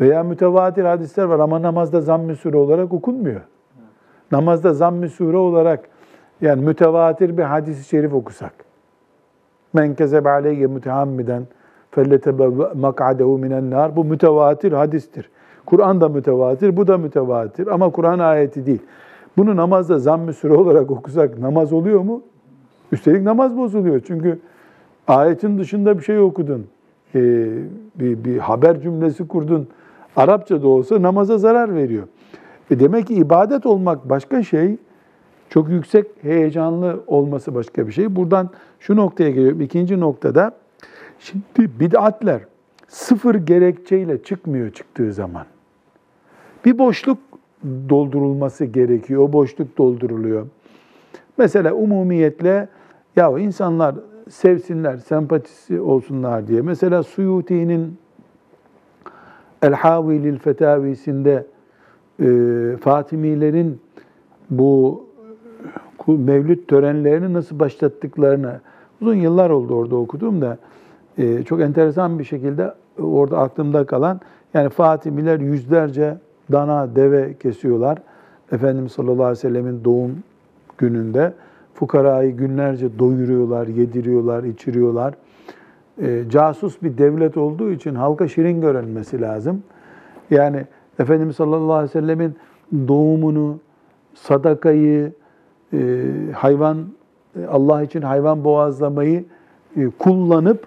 [0.00, 3.40] veya mütevatir hadisler var ama namazda zamm-ı sure olarak okunmuyor.
[4.32, 5.88] Namazda zamm-ı sure olarak
[6.40, 8.52] yani mütevatir bir hadis-i şerif okusak.
[9.72, 11.46] Men kezebe aleyye mütehammiden
[11.90, 13.96] felletebe mak'adehu minen nar.
[13.96, 15.30] Bu mütevatir hadistir.
[15.66, 18.82] Kur'an da mütevatir, bu da mütevatir ama Kur'an ayeti değil.
[19.36, 22.22] Bunu namazda zamm-ı sure olarak okusak namaz oluyor mu?
[22.92, 24.00] Üstelik namaz bozuluyor.
[24.06, 24.38] Çünkü
[25.08, 26.66] ayetin dışında bir şey okudun.
[27.14, 27.48] Ee,
[27.94, 29.68] bir, bir haber cümlesi kurdun.
[30.16, 32.08] Arapça da olsa namaza zarar veriyor.
[32.70, 34.76] E demek ki ibadet olmak başka şey,
[35.50, 38.16] çok yüksek heyecanlı olması başka bir şey.
[38.16, 39.60] Buradan şu noktaya geliyorum.
[39.60, 40.52] İkinci noktada,
[41.18, 41.44] şimdi
[41.80, 42.40] bid'atler
[42.88, 45.46] sıfır gerekçeyle çıkmıyor çıktığı zaman.
[46.64, 47.18] Bir boşluk
[47.88, 49.22] doldurulması gerekiyor.
[49.22, 50.46] O boşluk dolduruluyor.
[51.38, 52.68] Mesela umumiyetle
[53.16, 53.94] ya insanlar
[54.28, 56.62] sevsinler, sempatisi olsunlar diye.
[56.62, 57.98] Mesela Suyuti'nin
[59.62, 61.46] El-Havi lil Fetavisinde
[62.20, 62.26] e,
[62.80, 63.80] Fatimilerin
[64.50, 65.04] bu
[66.06, 68.60] mevlüt törenlerini nasıl başlattıklarını
[69.00, 70.58] uzun yıllar oldu orada okudum da
[71.18, 74.20] e, çok enteresan bir şekilde orada aklımda kalan
[74.54, 76.16] yani Fatimiler yüzlerce
[76.52, 77.98] dana, deve kesiyorlar.
[78.52, 80.12] Efendimiz sallallahu aleyhi ve sellemin doğum
[80.78, 81.32] gününde
[81.74, 85.14] fukarayı günlerce doyuruyorlar, yediriyorlar, içiriyorlar.
[86.02, 89.62] E, casus bir devlet olduğu için halka şirin görünmesi lazım.
[90.30, 90.64] Yani
[90.98, 92.36] Efendimiz sallallahu aleyhi ve sellemin
[92.88, 93.58] doğumunu,
[94.14, 95.12] sadakayı,
[95.72, 96.04] e,
[96.34, 96.76] hayvan
[97.48, 99.24] Allah için hayvan boğazlamayı
[99.76, 100.66] e, kullanıp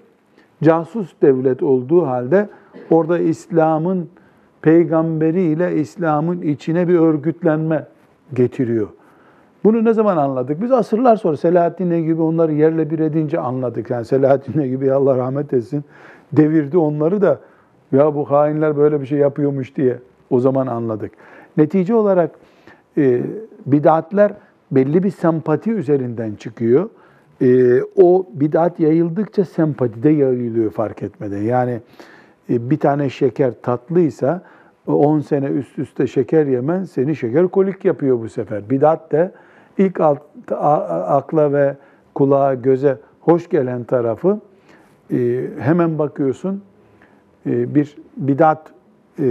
[0.63, 2.50] casus devlet olduğu halde
[2.89, 4.10] orada İslam'ın
[4.62, 7.88] peygamberiyle İslam'ın içine bir örgütlenme
[8.34, 8.88] getiriyor.
[9.65, 10.62] Bunu ne zaman anladık?
[10.62, 13.89] Biz asırlar sonra Selahaddin gibi onları yerle bir edince anladık.
[13.89, 15.84] Yani Selahaddin gibi Allah rahmet etsin
[16.34, 17.39] devirdi onları da
[17.91, 19.99] ya bu hainler böyle bir şey yapıyormuş diye
[20.30, 21.12] o zaman anladık.
[21.58, 22.32] Netice olarak
[22.97, 23.21] e,
[23.65, 24.34] bid'atler
[24.71, 26.89] belli bir sempati üzerinden çıkıyor.
[27.41, 31.41] E, o bid'at yayıldıkça sempati de yayılıyor fark etmeden.
[31.41, 31.80] Yani
[32.49, 34.41] e, bir tane şeker tatlıysa
[34.88, 38.69] 10 sene üst üste şeker yemen seni şeker kolik yapıyor bu sefer.
[38.69, 39.32] Bidat de
[39.77, 39.99] ilk
[41.07, 41.75] akla ve
[42.15, 44.39] kulağa, göze hoş gelen tarafı
[45.11, 46.61] e, hemen bakıyorsun
[47.45, 48.71] e, bir bidat
[49.19, 49.25] e,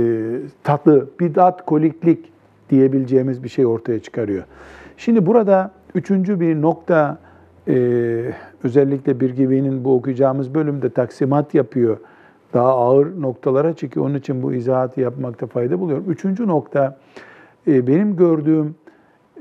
[0.64, 2.32] tatlı, bidat koliklik
[2.70, 4.44] diyebileceğimiz bir şey ortaya çıkarıyor.
[4.96, 7.18] Şimdi burada üçüncü bir nokta
[8.64, 11.96] özellikle bir gibinin bu okuyacağımız bölümde taksimat yapıyor.
[12.54, 14.06] Daha ağır noktalara çıkıyor.
[14.06, 16.04] Onun için bu izahatı yapmakta fayda buluyorum.
[16.08, 16.98] Üçüncü nokta
[17.66, 18.74] benim gördüğüm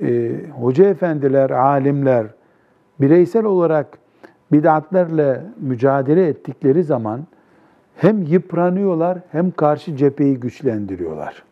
[0.02, 2.28] e, hoca efendiler, alimler
[3.02, 3.98] bireysel olarak
[4.52, 7.28] bid'atlerle mücadele ettikleri zaman
[7.96, 11.44] hem yıpranıyorlar hem karşı cepheyi güçlendiriyorlar.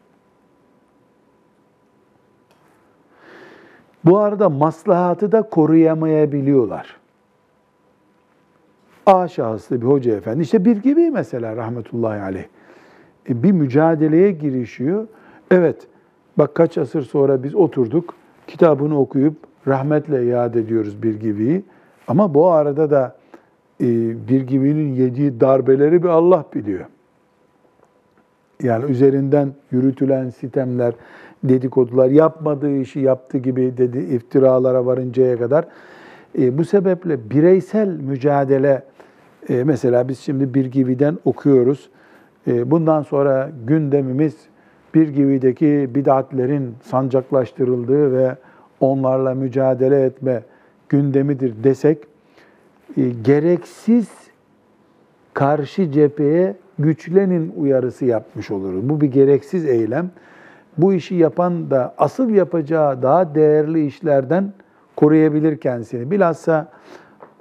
[4.05, 6.97] Bu arada maslahatı da koruyamayabiliyorlar.
[9.05, 12.45] A şahıslı bir hoca efendi, işte bir gibi mesela rahmetullahi aleyh,
[13.29, 15.07] e, bir mücadeleye girişiyor.
[15.51, 15.87] Evet,
[16.37, 18.13] bak kaç asır sonra biz oturduk,
[18.47, 19.35] kitabını okuyup
[19.67, 21.63] rahmetle yad ediyoruz bir gibiyi.
[22.07, 23.15] Ama bu arada da
[23.81, 23.87] e,
[24.27, 26.85] bir gibinin yediği darbeleri bir Allah biliyor.
[28.63, 30.93] Yani üzerinden yürütülen sitemler,
[31.43, 35.65] dedikodular, yapmadığı işi yaptı gibi dedi iftiralara varıncaya kadar.
[36.39, 38.83] E, bu sebeple bireysel mücadele,
[39.49, 41.89] e, mesela biz şimdi bir gibiden okuyoruz.
[42.47, 44.35] E, bundan sonra gündemimiz
[44.95, 48.35] bir gibideki bid'atlerin sancaklaştırıldığı ve
[48.79, 50.43] onlarla mücadele etme
[50.89, 51.97] gündemidir desek,
[52.97, 54.09] e, gereksiz
[55.33, 58.89] karşı cepheye güçlenin uyarısı yapmış oluruz.
[58.89, 60.11] Bu bir gereksiz eylem.
[60.77, 64.53] Bu işi yapan da asıl yapacağı daha değerli işlerden
[64.95, 66.11] koruyabilir kendisini.
[66.11, 66.71] Bilhassa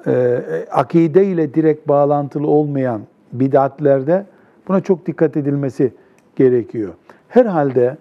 [0.06, 3.00] e, akide ile direkt bağlantılı olmayan
[3.32, 4.26] bid'atlerde
[4.68, 5.92] buna çok dikkat edilmesi
[6.36, 6.94] gerekiyor.
[7.30, 7.96] Herhalde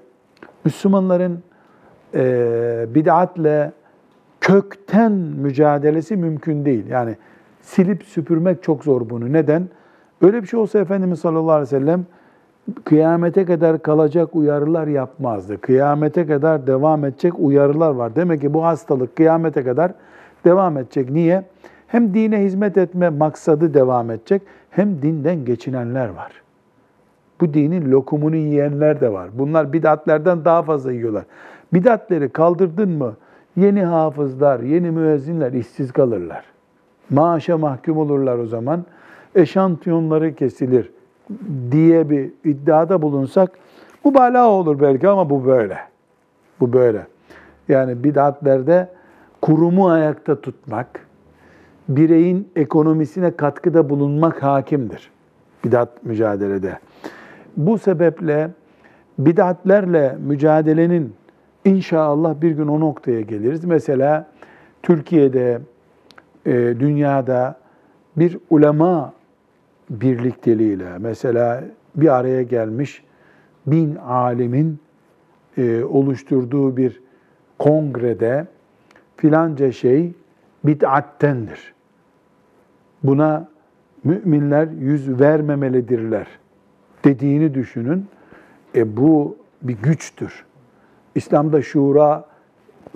[0.65, 1.39] Müslümanların
[2.13, 3.71] e, bid'atle
[4.41, 6.87] kökten mücadelesi mümkün değil.
[6.87, 7.15] Yani
[7.61, 9.33] silip süpürmek çok zor bunu.
[9.33, 9.69] Neden?
[10.21, 12.05] Öyle bir şey olsa Efendimiz sallallahu aleyhi ve sellem
[12.83, 15.61] kıyamete kadar kalacak uyarılar yapmazdı.
[15.61, 18.15] Kıyamete kadar devam edecek uyarılar var.
[18.15, 19.91] Demek ki bu hastalık kıyamete kadar
[20.45, 21.09] devam edecek.
[21.09, 21.43] Niye?
[21.87, 26.31] Hem dine hizmet etme maksadı devam edecek, hem dinden geçinenler var.
[27.41, 29.30] Bu dinin lokumunu yiyenler de var.
[29.34, 31.23] Bunlar bidatlerden daha fazla yiyorlar.
[31.73, 33.15] Bidatleri kaldırdın mı
[33.58, 36.45] yeni hafızlar, yeni müezzinler işsiz kalırlar.
[37.10, 38.86] Maaşa mahkum olurlar o zaman.
[39.36, 40.91] Eşantiyonları kesilir
[41.71, 43.52] diye bir iddiada bulunsak
[44.06, 45.78] mübalağa olur belki ama bu böyle.
[46.60, 47.08] Bu böyle.
[47.69, 48.89] Yani bidatlerde
[49.41, 50.88] kurumu ayakta tutmak,
[51.89, 55.12] bireyin ekonomisine katkıda bulunmak hakimdir.
[55.63, 56.80] Bidat mücadelede.
[57.57, 58.49] Bu sebeple
[59.19, 61.13] bidatlerle mücadelenin
[61.65, 63.65] inşallah bir gün o noktaya geliriz.
[63.65, 64.27] Mesela
[64.83, 65.59] Türkiye'de,
[66.45, 67.59] e, dünyada
[68.17, 69.13] bir ulema
[69.89, 71.63] birlikteliğiyle mesela
[71.95, 73.03] bir araya gelmiş
[73.67, 74.79] bin alimin
[75.57, 77.01] e, oluşturduğu bir
[77.59, 78.47] kongrede
[79.17, 80.13] filanca şey
[80.63, 81.73] bid'attendir.
[83.03, 83.47] Buna
[84.03, 86.27] müminler yüz vermemelidirler
[87.03, 88.05] dediğini düşünün.
[88.75, 90.45] E bu bir güçtür.
[91.15, 92.25] İslam'da şura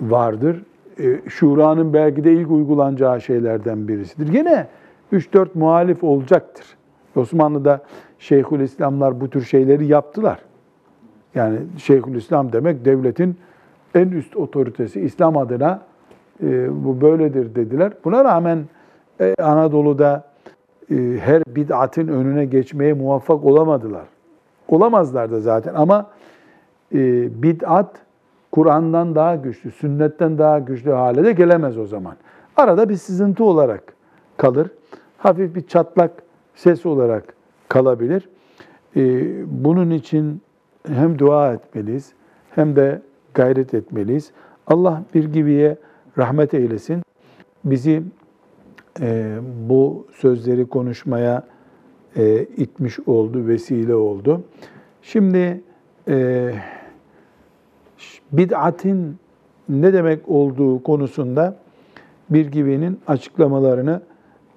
[0.00, 0.62] vardır.
[0.98, 4.32] E, şuranın belki de ilk uygulanacağı şeylerden birisidir.
[4.32, 4.66] Yine
[5.12, 6.66] 3-4 muhalif olacaktır.
[7.16, 7.82] Osmanlı'da
[8.18, 10.38] Şeyhülislamlar bu tür şeyleri yaptılar.
[11.34, 13.36] Yani Şeyhülislam demek devletin
[13.94, 15.82] en üst otoritesi İslam adına
[16.42, 17.92] e, bu böyledir dediler.
[18.04, 18.64] Buna rağmen
[19.20, 20.24] e, Anadolu'da
[21.18, 24.04] her bid'atın önüne geçmeye muvaffak olamadılar.
[24.68, 26.10] Olamazlar da zaten ama
[26.94, 26.98] e,
[27.42, 28.04] bid'at
[28.52, 32.16] Kur'an'dan daha güçlü, sünnetten daha güçlü hale de gelemez o zaman.
[32.56, 33.94] Arada bir sızıntı olarak
[34.36, 34.70] kalır.
[35.18, 36.10] Hafif bir çatlak
[36.54, 37.34] ses olarak
[37.68, 38.28] kalabilir.
[38.96, 39.24] Ee,
[39.64, 40.40] bunun için
[40.88, 42.12] hem dua etmeliyiz
[42.50, 43.02] hem de
[43.34, 44.32] gayret etmeliyiz.
[44.66, 45.76] Allah bir gibiye
[46.18, 47.02] rahmet eylesin.
[47.64, 48.02] Bizi
[49.00, 49.36] e,
[49.68, 51.46] bu sözleri konuşmaya
[52.16, 54.42] e, itmiş oldu, vesile oldu.
[55.02, 55.62] Şimdi
[56.08, 56.50] e,
[58.32, 59.16] bid'atin
[59.68, 61.56] ne demek olduğu konusunda
[62.30, 64.02] bir gibinin açıklamalarını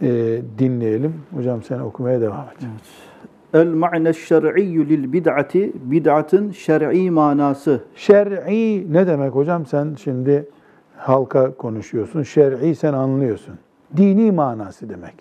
[0.01, 1.13] e, dinleyelim.
[1.35, 2.57] Hocam sen okumaya devam et.
[2.59, 3.07] Evet.
[3.53, 7.83] El ma'ne şer'iyyü lil bid'ati bid'atın şer'i manası.
[7.95, 9.65] Şer'i ne demek hocam?
[9.65, 10.49] Sen şimdi
[10.97, 12.23] halka konuşuyorsun.
[12.23, 13.55] Şer'i sen anlıyorsun.
[13.97, 15.13] Dini manası demek.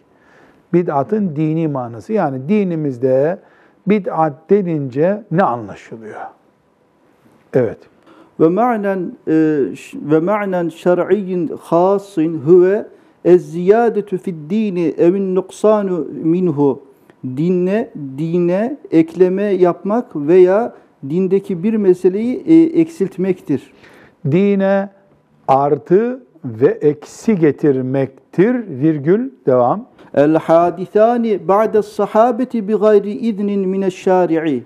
[0.72, 2.12] Bid'atın dini manası.
[2.12, 3.38] Yani dinimizde
[3.86, 6.20] bid'at denince ne anlaşılıyor?
[7.54, 7.78] Evet.
[8.40, 9.32] Ve ma'nen e,
[9.94, 12.86] ve ma'nen şer'iyyin hasin huve
[13.24, 16.82] Ez-ziyadetü fid-dini evin nuksanu minhu
[17.24, 20.74] dinle dine ekleme yapmak veya
[21.10, 23.72] dindeki bir meseleyi e, eksiltmektir.
[24.30, 24.88] Dine
[25.48, 26.25] artı
[26.60, 28.54] ve eksi getirmektir.
[28.68, 29.86] Virgül devam.
[30.14, 34.64] El hadisani ba'de sahabeti bi gayri iznin mineşşari'i.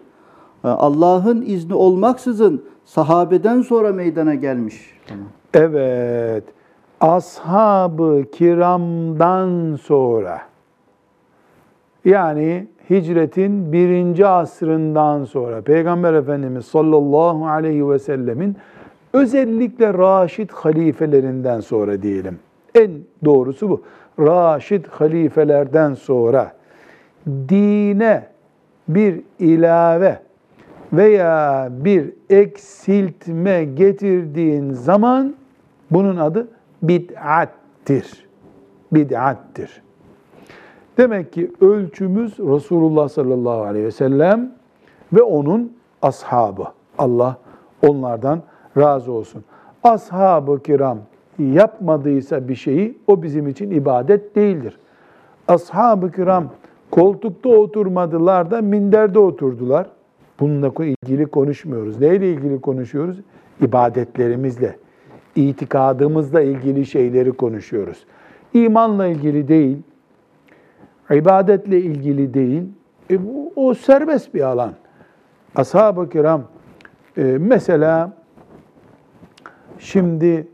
[0.64, 4.76] Allah'ın izni olmaksızın sahabeden sonra meydana gelmiş.
[5.54, 6.44] Evet
[7.00, 10.40] ashab-ı kiramdan sonra
[12.04, 18.56] yani hicretin birinci asrından sonra Peygamber Efendimiz sallallahu aleyhi ve sellemin
[19.12, 22.38] özellikle Raşid halifelerinden sonra diyelim.
[22.74, 22.90] En
[23.24, 23.82] doğrusu bu.
[24.18, 26.52] Raşid halifelerden sonra
[27.26, 28.26] dine
[28.88, 30.18] bir ilave
[30.92, 35.34] veya bir eksiltme getirdiğin zaman
[35.90, 36.48] bunun adı
[36.82, 38.26] bid'attir.
[38.92, 39.82] Bid'attir.
[40.98, 44.52] Demek ki ölçümüz Resulullah sallallahu aleyhi ve sellem
[45.12, 46.64] ve onun ashabı.
[46.98, 47.36] Allah
[47.86, 48.42] onlardan
[48.76, 49.44] razı olsun.
[49.82, 50.98] Ashab-ı kiram
[51.38, 54.78] yapmadıysa bir şeyi o bizim için ibadet değildir.
[55.48, 56.44] Ashab-ı kiram
[56.90, 59.86] koltukta oturmadılar da minderde oturdular.
[60.40, 62.00] Bununla ilgili konuşmuyoruz.
[62.00, 63.20] Neyle ilgili konuşuyoruz?
[63.60, 64.76] İbadetlerimizle,
[65.36, 68.04] itikadımızla ilgili şeyleri konuşuyoruz.
[68.54, 69.78] İmanla ilgili değil,
[71.10, 72.62] ibadetle ilgili değil.
[73.10, 74.72] E, bu, o serbest bir alan.
[75.56, 76.42] Ashab-ı kiram
[77.16, 78.12] e, mesela
[79.80, 80.48] şimdi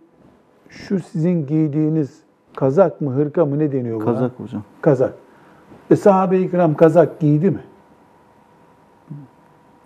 [0.68, 2.20] şu sizin giydiğiniz
[2.56, 4.04] kazak mı, hırka mı ne deniyor buna?
[4.04, 4.62] Kazak hocam.
[4.80, 5.14] Kazak.
[5.90, 7.60] E sahabe-i kiram kazak giydi mi?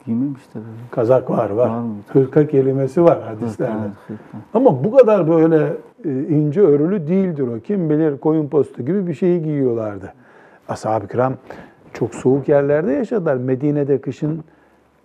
[0.07, 0.81] Giymemişler öyle.
[0.91, 1.69] Kazak var var.
[1.69, 1.95] Var mı?
[2.09, 3.73] Hırka kelimesi var hadislerde.
[3.73, 4.21] Evet, evet.
[4.55, 5.73] Ama bu kadar böyle
[6.05, 7.61] e, ince örülü değildir o.
[7.61, 10.13] Kim bilir koyun postu gibi bir şeyi giyiyorlardı.
[10.69, 11.35] Ashab-ı kiram
[11.93, 13.37] çok soğuk yerlerde yaşadılar.
[13.37, 14.45] Medine'de kışın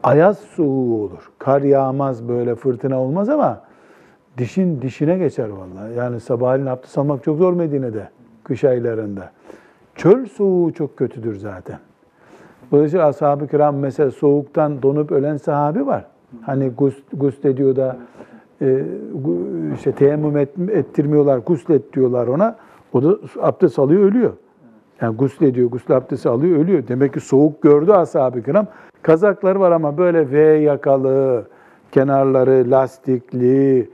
[0.04, 1.32] ayaz soğuğu olur.
[1.40, 3.62] Kar yağmaz böyle fırtına olmaz ama
[4.38, 5.94] dişin dişine geçer vallahi.
[5.98, 8.10] Yani sabahleyin abdest almak çok zor Medine'de
[8.44, 9.32] kış aylarında.
[9.96, 11.80] Çöl soğuğu çok kötüdür zaten.
[12.72, 16.06] Dolayısıyla ashab-ı kiram mesela soğuktan donup ölen sahabi var.
[16.42, 17.98] Hani gusl, guslediyor da
[18.62, 18.84] e,
[19.76, 22.56] işte teyemmüm et, ettirmiyorlar, guslet diyorlar ona.
[22.94, 24.34] O da abdest alıyor, ölüyor.
[25.02, 26.88] Yani guslediyor, gusül abdesti alıyor, ölüyor.
[26.88, 28.68] Demek ki soğuk gördü ashab-ı kiram.
[29.02, 31.46] Kazakları var ama böyle V yakalı,
[31.92, 33.90] kenarları lastikli,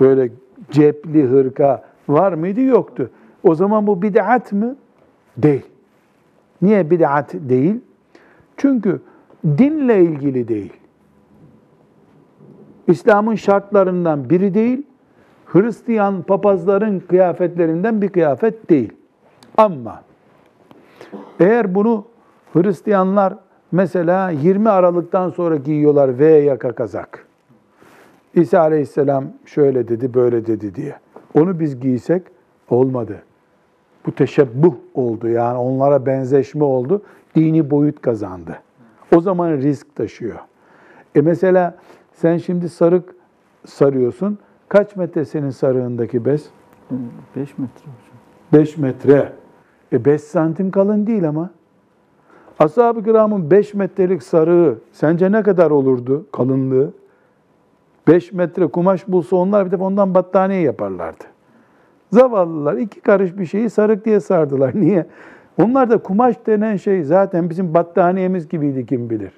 [0.00, 0.30] böyle
[0.70, 2.60] cepli hırka var mıydı?
[2.60, 3.10] Yoktu.
[3.42, 4.76] O zaman bu bid'at mı?
[5.36, 5.66] Değil.
[6.62, 7.80] Niye bid'at değil?
[8.56, 9.00] Çünkü
[9.44, 10.72] dinle ilgili değil.
[12.86, 14.82] İslam'ın şartlarından biri değil.
[15.46, 18.92] Hristiyan papazların kıyafetlerinden bir kıyafet değil.
[19.56, 20.02] Ama
[21.40, 22.04] eğer bunu
[22.52, 23.34] Hristiyanlar
[23.72, 27.25] mesela 20 Aralık'tan sonra giyiyorlar V yaka kazak.
[28.36, 30.96] İsa Aleyhisselam şöyle dedi, böyle dedi diye.
[31.34, 32.22] Onu biz giysek
[32.70, 33.22] olmadı.
[34.06, 37.02] Bu teşebbuh oldu yani onlara benzeşme oldu.
[37.34, 38.58] Dini boyut kazandı.
[39.16, 40.38] O zaman risk taşıyor.
[41.14, 41.74] E mesela
[42.12, 43.14] sen şimdi sarık
[43.66, 44.38] sarıyorsun.
[44.68, 46.50] Kaç metre senin sarığındaki bez?
[47.36, 48.16] 5 metre hocam.
[48.52, 49.32] 5 metre.
[49.92, 51.50] E 5 santim kalın değil ama.
[52.58, 56.92] Ashab-ı kiramın 5 metrelik sarığı sence ne kadar olurdu kalınlığı?
[58.08, 61.24] 5 metre kumaş bulsa onlar bir de ondan battaniye yaparlardı.
[62.12, 64.72] Zavallılar iki karış bir şeyi sarık diye sardılar.
[64.80, 65.06] Niye?
[65.62, 69.32] Onlar da kumaş denen şey zaten bizim battaniyemiz gibiydi kim bilir.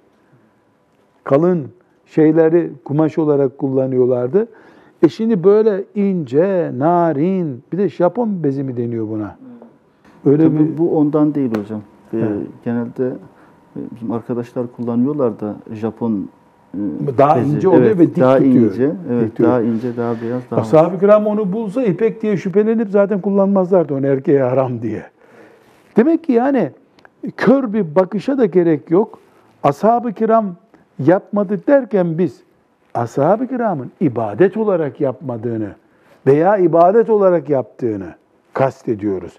[1.24, 1.68] Kalın
[2.06, 4.48] şeyleri kumaş olarak kullanıyorlardı.
[5.02, 9.36] E şimdi böyle ince, narin, bir de Japon bezi mi deniyor buna?
[10.26, 11.82] Öyle Tabii bir bu ondan değil hocam.
[12.14, 12.28] Ee,
[12.64, 13.06] genelde
[13.76, 16.28] e, bizim arkadaşlar kullanıyorlar da Japon
[17.18, 17.56] Daha bezi.
[17.56, 18.72] ince oluyor Evet, ve dik daha tutuyor.
[18.72, 19.50] ince, evet, Dik tutuyor.
[19.50, 24.06] daha ince, daha beyaz, daha Ashab-ı kiram onu bulsa ipek diye şüphelenip zaten kullanmazlardı onu
[24.06, 25.02] erkeğe haram diye.
[25.96, 26.70] Demek ki yani
[27.36, 29.18] kör bir bakışa da gerek yok.
[29.62, 30.46] Ashab-ı kiram
[30.98, 32.40] yapmadı derken biz
[32.94, 35.68] ashab-ı kiramın ibadet olarak yapmadığını
[36.26, 38.14] veya ibadet olarak yaptığını
[38.52, 39.38] kastediyoruz.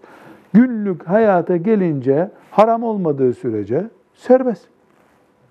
[0.53, 4.65] Günlük hayata gelince haram olmadığı sürece serbest.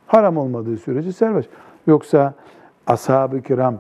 [0.07, 1.49] Haram olmadığı sürece serbest.
[1.93, 2.35] Yoksa
[2.87, 3.79] ashab-ı kiram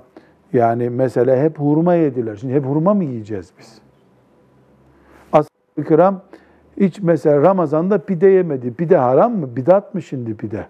[0.53, 2.37] yani mesela hep hurma yediler.
[2.37, 3.79] Şimdi hep hurma mı yiyeceğiz biz?
[5.33, 6.21] Ashab-ı kiram
[6.81, 8.75] hiç mesela Ramazan'da pide yemedi.
[8.75, 9.57] Pide haram mı?
[9.57, 10.67] Bidat mı şimdi pide?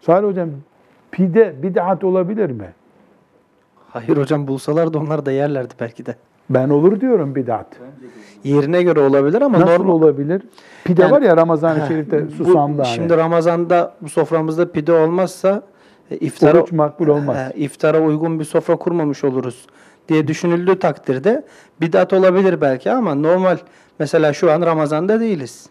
[0.00, 0.48] Salih hocam
[1.10, 2.72] pide bid'at olabilir mi?
[3.90, 6.14] Hayır hocam bulsalar da onlar da yerlerdi belki de.
[6.50, 7.66] Ben olur diyorum bid'at.
[8.44, 9.92] Yerine göre olabilir ama Nasıl normal.
[9.92, 10.42] olabilir?
[10.84, 12.86] Pide Yani- var ya Ramazan-ı Şerif'te hani.
[12.86, 15.62] Şimdi Ramazan'da bu soframızda pide olmazsa
[16.10, 17.36] iftara, Oruç makbul olmaz.
[17.36, 19.66] e, iftara uygun bir sofra kurmamış oluruz
[20.08, 21.44] diye düşünüldüğü takdirde
[21.80, 23.58] bidat olabilir belki ama normal
[23.98, 25.66] mesela şu an Ramazan'da değiliz.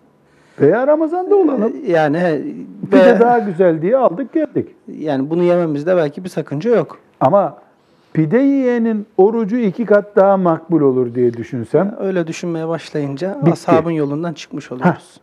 [0.62, 1.74] Veya Ramazan'da olalım.
[1.88, 2.42] Yani he,
[2.92, 4.68] Pide ve- daha güzel diye aldık geldik.
[5.00, 6.98] yani bunu yememizde belki bir sakınca yok.
[7.20, 7.58] Ama
[8.14, 11.96] pide yiyenin orucu iki kat daha makbul olur diye düşünsem.
[12.00, 13.52] Öyle düşünmeye başlayınca Bitti.
[13.52, 15.20] ashabın yolundan çıkmış oluyoruz.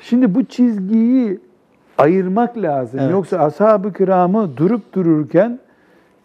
[0.00, 1.40] Şimdi bu çizgiyi
[2.00, 3.00] ayırmak lazım.
[3.00, 3.12] Evet.
[3.12, 5.58] Yoksa ashab-ı kiramı durup dururken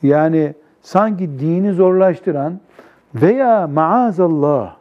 [0.04, 2.60] yani sanki dini zorlaştıran
[3.16, 4.76] veya maazallah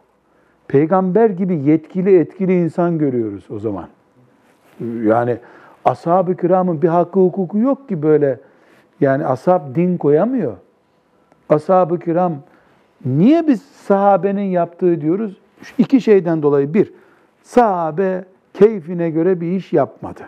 [0.69, 3.87] peygamber gibi yetkili etkili insan görüyoruz o zaman.
[5.05, 5.37] Yani
[5.85, 8.41] ashab-ı kiramın bir hakkı hukuku yok ki böyle
[9.01, 10.53] yani ashab din koyamıyor.
[11.49, 12.33] Ashab-ı kiram
[13.05, 15.37] niye biz sahabenin yaptığı diyoruz?
[15.63, 16.75] Şu iki şeyden dolayı.
[16.75, 16.93] Bir,
[17.43, 18.25] sahabe
[18.55, 20.23] keyfine göre bir iş yapmadı.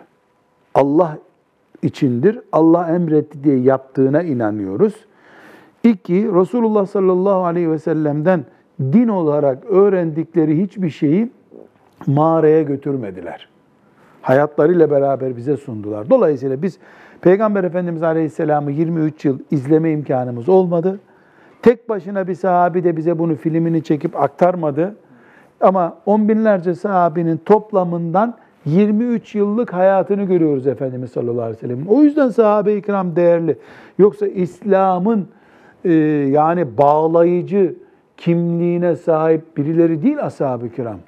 [0.77, 1.17] Allah
[1.83, 2.39] içindir.
[2.51, 4.93] Allah emretti diye yaptığına inanıyoruz.
[5.83, 8.45] İki, Resulullah sallallahu aleyhi ve sellem'den
[8.81, 11.31] din olarak öğrendikleri hiçbir şeyi
[12.07, 13.49] mağaraya götürmediler.
[14.21, 16.09] Hayatlarıyla beraber bize sundular.
[16.09, 16.77] Dolayısıyla biz
[17.21, 20.99] Peygamber Efendimiz Aleyhisselam'ı 23 yıl izleme imkanımız olmadı.
[21.61, 24.95] Tek başına bir sahabi de bize bunu filmini çekip aktarmadı.
[25.61, 28.37] Ama on binlerce sahabinin toplamından
[28.67, 31.85] 23 yıllık hayatını görüyoruz Efendimiz sallallahu aleyhi ve sellem'in.
[31.85, 33.57] O yüzden sahabe-i kiram değerli.
[33.97, 35.27] Yoksa İslam'ın
[35.85, 35.91] e,
[36.31, 37.75] yani bağlayıcı
[38.17, 40.99] kimliğine sahip birileri değil ashab-ı kiram.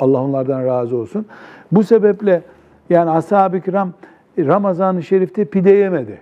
[0.00, 1.26] Allah onlardan razı olsun.
[1.72, 2.42] Bu sebeple
[2.90, 3.92] yani ashab-ı kiram
[4.38, 6.20] Ramazan-ı Şerif'te pide yemedi.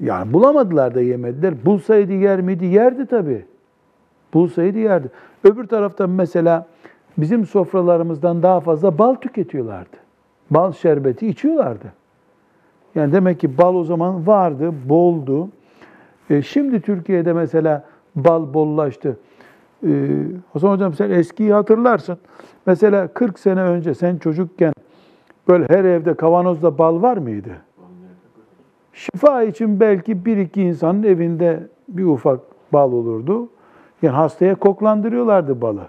[0.00, 1.54] Yani bulamadılar da yemediler.
[1.66, 2.66] Bulsaydı yer miydi?
[2.66, 3.44] Yerdi tabii.
[4.34, 5.10] Bulsaydı yerdi.
[5.44, 6.66] Öbür taraftan mesela
[7.18, 9.96] bizim sofralarımızdan daha fazla bal tüketiyorlardı.
[10.50, 11.92] Bal şerbeti içiyorlardı.
[12.94, 15.48] Yani demek ki bal o zaman vardı, boldu.
[16.30, 19.18] E, şimdi Türkiye'de mesela bal bollaştı.
[19.86, 19.90] E,
[20.52, 22.18] Hasan Hocam sen eskiyi hatırlarsın.
[22.66, 24.72] Mesela 40 sene önce sen çocukken
[25.48, 27.50] böyle her evde kavanozda bal var mıydı?
[28.92, 32.40] Şifa için belki bir iki insanın evinde bir ufak
[32.72, 33.48] bal olurdu.
[34.02, 35.88] Yani hastaya koklandırıyorlardı balı.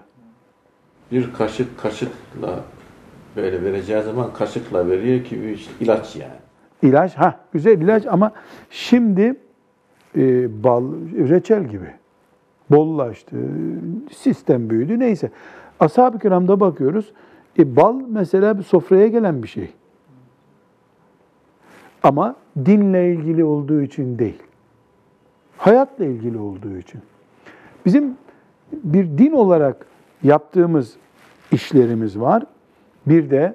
[1.12, 2.64] Bir kaşık kaşıkla
[3.36, 6.40] böyle vereceği zaman kaşıkla veriyor ki işte ilaç yani.
[6.82, 8.32] İlaç, ha güzel ilaç ama
[8.70, 9.36] şimdi
[10.16, 10.84] e, bal
[11.28, 11.90] reçel gibi
[12.70, 13.36] bollaştı,
[14.16, 15.30] sistem büyüdü neyse.
[15.80, 17.12] Ashab-ı kiramda bakıyoruz,
[17.58, 19.70] e, bal mesela bir sofraya gelen bir şey.
[22.02, 24.42] Ama dinle ilgili olduğu için değil.
[25.56, 27.00] Hayatla ilgili olduğu için.
[27.86, 28.16] Bizim
[28.72, 29.86] bir din olarak
[30.22, 30.96] yaptığımız
[31.52, 32.42] işlerimiz var.
[33.06, 33.54] Bir de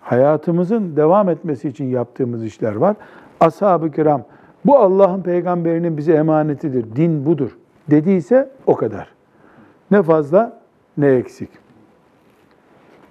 [0.00, 2.96] hayatımızın devam etmesi için yaptığımız işler var.
[3.40, 4.22] Ashab-ı kiram
[4.64, 7.56] bu Allah'ın peygamberinin bize emanetidir, din budur
[7.90, 9.08] dediyse o kadar.
[9.90, 10.60] Ne fazla
[10.96, 11.50] ne eksik.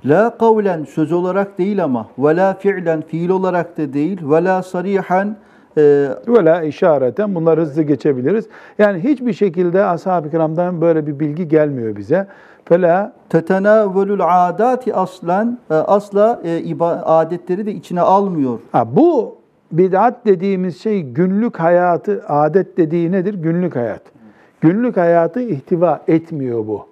[0.05, 4.63] La kavlen söz olarak değil ama ve la fi'len fiil olarak da değil ve la
[4.63, 5.37] sarihan
[5.77, 5.81] e,
[6.27, 8.47] Ve la işareten bunlar hızlı geçebiliriz.
[8.77, 12.27] Yani hiçbir şekilde ashab-ı kiramdan böyle bir bilgi gelmiyor bize.
[12.65, 18.59] Fela tetenavvelül adati aslen e, asla e, adetleri de içine almıyor.
[18.71, 19.37] Ha, bu
[19.71, 23.33] bid'at dediğimiz şey günlük hayatı, adet dediği nedir?
[23.33, 24.01] Günlük hayat.
[24.61, 26.87] Günlük hayatı ihtiva etmiyor bu.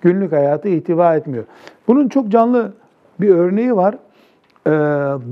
[0.00, 1.44] Günlük hayatı ihtiva etmiyor.
[1.88, 2.72] Bunun çok canlı
[3.20, 3.94] bir örneği var.
[4.66, 4.70] Ee,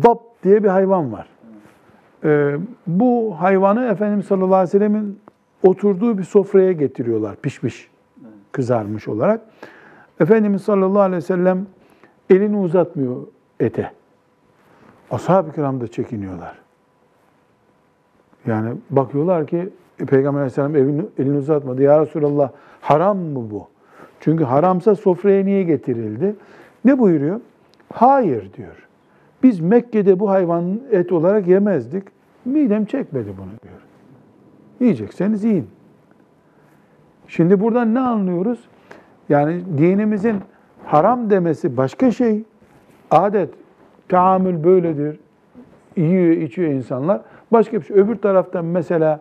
[0.02, 1.26] dap diye bir hayvan var.
[2.24, 2.56] Ee,
[2.86, 5.18] bu hayvanı Efendimiz sallallahu aleyhi ve sellemin
[5.62, 7.88] oturduğu bir sofraya getiriyorlar pişmiş,
[8.52, 9.40] kızarmış olarak.
[10.20, 11.66] Efendimiz sallallahu aleyhi ve sellem
[12.30, 13.16] elini uzatmıyor
[13.60, 13.92] ete.
[15.10, 16.58] Ashab-ı kiram da çekiniyorlar.
[18.46, 19.68] Yani bakıyorlar ki
[20.00, 21.82] e, Peygamber aleyhisselam evini, elini uzatmadı.
[21.82, 22.50] Ya Resulallah
[22.80, 23.66] haram mı bu?
[24.20, 26.34] Çünkü haramsa sofraya niye getirildi?
[26.84, 27.40] Ne buyuruyor?
[27.92, 28.88] Hayır diyor.
[29.42, 32.04] Biz Mekke'de bu hayvan et olarak yemezdik.
[32.44, 33.80] Midem çekmedi bunu diyor.
[34.80, 35.68] Yiyecekseniz yiyin.
[37.32, 38.68] Şimdi buradan ne anlıyoruz?
[39.28, 40.36] Yani dinimizin
[40.84, 42.44] haram demesi başka şey.
[43.10, 43.50] Adet,
[44.08, 45.20] tahammül böyledir.
[45.96, 47.20] Yiyor, içiyor insanlar.
[47.52, 47.96] Başka bir şey.
[47.96, 49.20] Öbür taraftan mesela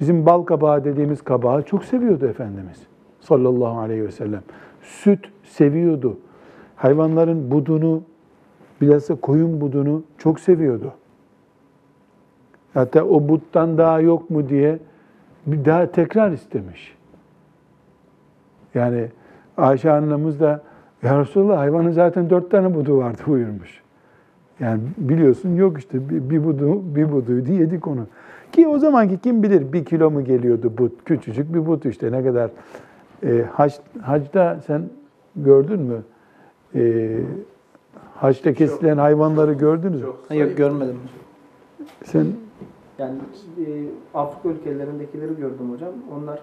[0.00, 2.86] bizim bal kabağı dediğimiz kabağı çok seviyordu Efendimiz
[3.20, 4.42] sallallahu aleyhi ve sellem.
[4.82, 6.18] Süt seviyordu.
[6.76, 8.02] Hayvanların budunu,
[8.80, 10.92] bilhassa koyun budunu çok seviyordu.
[12.74, 14.78] Hatta o buttan daha yok mu diye
[15.46, 16.97] bir daha tekrar istemiş.
[18.78, 19.08] Yani
[19.56, 20.60] Ayşe annemiz de
[21.02, 23.82] ya Resulallah hayvanın zaten dört tane budu vardı buyurmuş.
[24.60, 28.06] Yani biliyorsun yok işte bir, bir budu bir buduydu yedik onu.
[28.52, 32.24] Ki o zamanki kim bilir bir kilo mu geliyordu but küçücük bir but işte ne
[32.24, 32.50] kadar
[33.22, 34.82] e, hac, hacda sen
[35.36, 36.02] gördün mü?
[36.74, 37.14] E,
[38.14, 40.08] hacda kesilen hayvanları gördünüz mü?
[40.36, 40.96] Yok görmedim.
[42.04, 42.26] Sen
[42.98, 43.18] Yani
[43.58, 43.64] e,
[44.14, 45.92] Afrika ülkelerindekileri gördüm hocam.
[46.16, 46.40] Onlar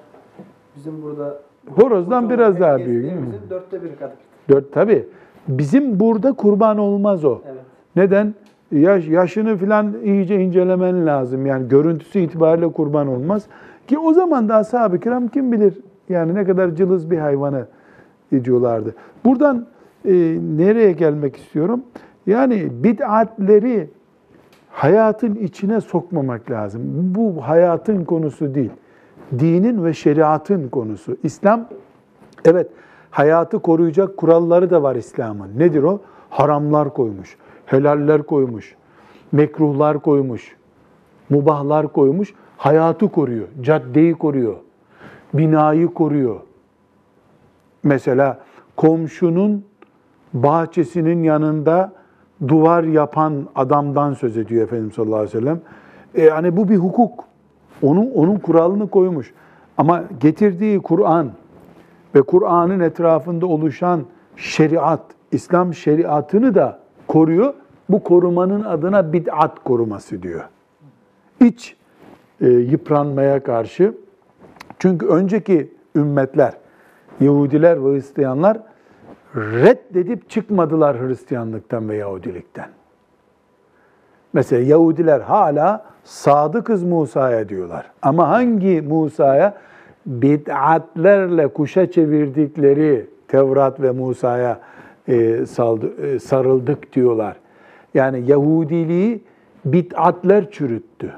[0.76, 3.12] bizim burada horozdan biraz daha büyük.
[3.50, 4.16] dörtte biri kadar.
[4.50, 5.06] Dört tabii.
[5.48, 7.42] Bizim burada kurban olmaz o.
[7.46, 7.62] Evet.
[7.96, 8.34] Neden?
[8.72, 11.46] Yaş, yaşını falan iyice incelemen lazım.
[11.46, 13.46] Yani görüntüsü itibariyle kurban olmaz.
[13.88, 15.74] Ki o zaman da ashab-ı kiram kim bilir
[16.10, 17.66] yani ne kadar cılız bir hayvanı
[18.44, 18.96] diyorlardı.
[19.26, 19.66] Buradan
[20.06, 20.14] e,
[20.58, 21.84] nereye gelmek istiyorum?
[22.28, 23.90] Yani bid'atleri
[24.70, 26.82] hayatın içine sokmamak lazım.
[27.16, 28.72] Bu hayatın konusu değil.
[29.32, 31.18] Dinin ve şeriatın konusu.
[31.24, 31.66] İslam
[32.46, 32.68] evet
[33.12, 35.60] hayatı koruyacak kuralları da var İslam'ın.
[35.60, 36.00] Nedir o?
[36.30, 38.76] Haramlar koymuş, helaller koymuş,
[39.32, 40.56] mekruhlar koymuş.
[41.30, 42.34] mubahlar koymuş.
[42.58, 44.56] Hayatı koruyor, caddeyi koruyor,
[45.34, 46.40] binayı koruyor.
[47.84, 48.40] Mesela
[48.78, 49.66] komşunun
[50.34, 51.94] bahçesinin yanında
[52.48, 55.62] duvar yapan adamdan söz ediyor Efendimiz sallallahu aleyhi ve sellem.
[56.16, 57.25] E, yani bu bir hukuk.
[57.82, 59.34] Onun, onun kuralını koymuş.
[59.78, 61.32] Ama getirdiği Kur'an
[62.16, 64.04] ve Kur'an'ın etrafında oluşan
[64.36, 65.02] şeriat,
[65.32, 67.54] İslam şeriatını da koruyor.
[67.90, 70.44] Bu korumanın adına bid'at koruması diyor.
[71.42, 71.76] İç
[72.42, 73.94] e, yıpranmaya karşı.
[74.80, 76.54] Çünkü önceki ümmetler,
[77.20, 78.58] Yahudiler ve Hristiyanlar
[79.36, 82.70] reddedip çıkmadılar Hristiyanlıktan ve Yahudilikten.
[84.36, 87.92] Mesela Yahudiler hala sadıkız Musa'ya diyorlar.
[88.02, 89.54] Ama hangi Musa'ya?
[90.06, 94.60] Bid'atlerle kuşa çevirdikleri Tevrat ve Musa'ya
[95.08, 95.46] e, e,
[96.20, 97.36] sarıldık diyorlar.
[97.94, 99.24] Yani Yahudiliği
[99.66, 101.12] bid'atler çürüttü.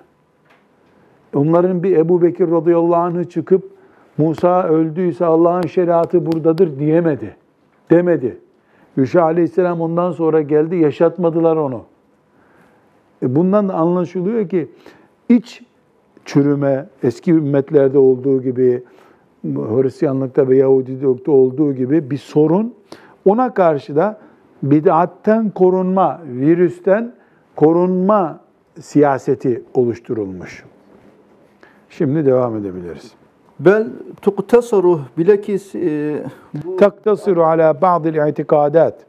[1.36, 3.72] Onların bir Ebu Bekir radıyallahu anh'ı çıkıp
[4.18, 7.36] Musa öldüyse Allah'ın şeriatı buradadır diyemedi.
[7.92, 8.38] Demedi.
[8.98, 11.84] Yuşa aleyhisselam ondan sonra geldi yaşatmadılar onu.
[13.24, 14.68] E bundan da anlaşılıyor ki
[15.30, 15.64] iç
[16.26, 18.84] çürüme eski ümmetlerde olduğu gibi
[19.44, 22.74] Hristiyanlıkta ve Yahudilikte olduğu gibi bir sorun.
[23.26, 24.20] Ona karşı da
[24.64, 27.14] bid'atten korunma, virüsten
[27.56, 28.40] korunma
[28.80, 30.64] siyaseti oluşturulmuş.
[31.90, 33.12] Şimdi devam edebiliriz.
[33.60, 33.88] Bel
[34.22, 36.24] tuktasaru bilakis e,
[36.66, 39.06] bu Taktasiru ala ba'dil itikadat.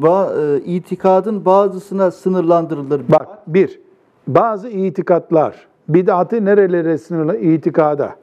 [0.00, 3.02] Ba- e, itikadın bazısına sınırlandırılır.
[3.12, 3.80] Bak bir,
[4.28, 7.36] bazı itikatlar, bid'atı nerelere sınırlı?
[7.36, 8.14] İtikada.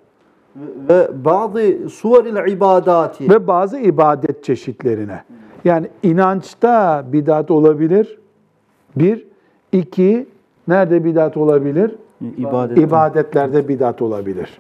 [0.90, 5.24] ve bazı suvaril ibadati Ve bazı ibadet çeşitlerine.
[5.64, 8.20] Yani inançta bid'at olabilir.
[8.96, 9.28] Bir.
[9.72, 10.28] iki
[10.68, 11.96] nerede bid'at olabilir?
[12.38, 12.78] ibadet.
[12.78, 14.60] İbadetlerde bid'at olabilir.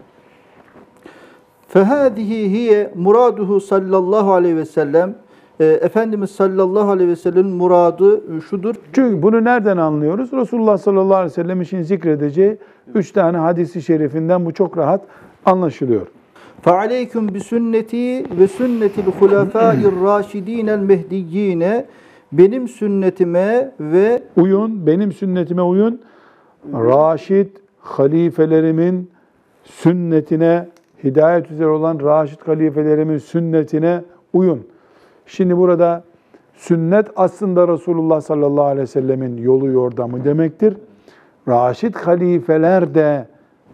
[1.68, 5.16] Fehadihi hiye muraduhu sallallahu aleyhi ve sellem
[5.61, 8.75] E, Efendimiz sallallahu aleyhi ve sellem'in muradı şudur.
[8.93, 10.33] Çünkü bunu nereden anlıyoruz?
[10.33, 12.57] Resulullah sallallahu aleyhi ve sellem için zikredeceği
[12.95, 15.03] üç tane hadisi şerifinden bu çok rahat
[15.47, 16.07] anlaşılıyor.
[16.64, 21.87] فَعَلَيْكُمْ بِسُنَّتِي ve sünnetil hulefâir raşidînel mehdiyyîne
[22.33, 26.01] benim sünnetime ve Uyun, benim sünnetime uyun.
[26.73, 27.49] Raşid
[27.79, 29.11] halifelerimin
[29.64, 30.68] sünnetine,
[31.05, 34.03] hidayet üzere olan Raşid halifelerimin sünnetine
[34.33, 34.66] uyun.
[35.26, 36.04] Şimdi burada
[36.54, 40.78] sünnet aslında Resulullah sallallahu aleyhi ve sellemin yolu yordamı demektir.
[41.48, 43.28] Raşid halifeler de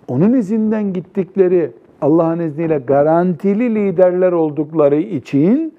[0.08, 1.72] onun izinden gittikleri
[2.02, 5.74] Allah'ın izniyle garantili liderler oldukları için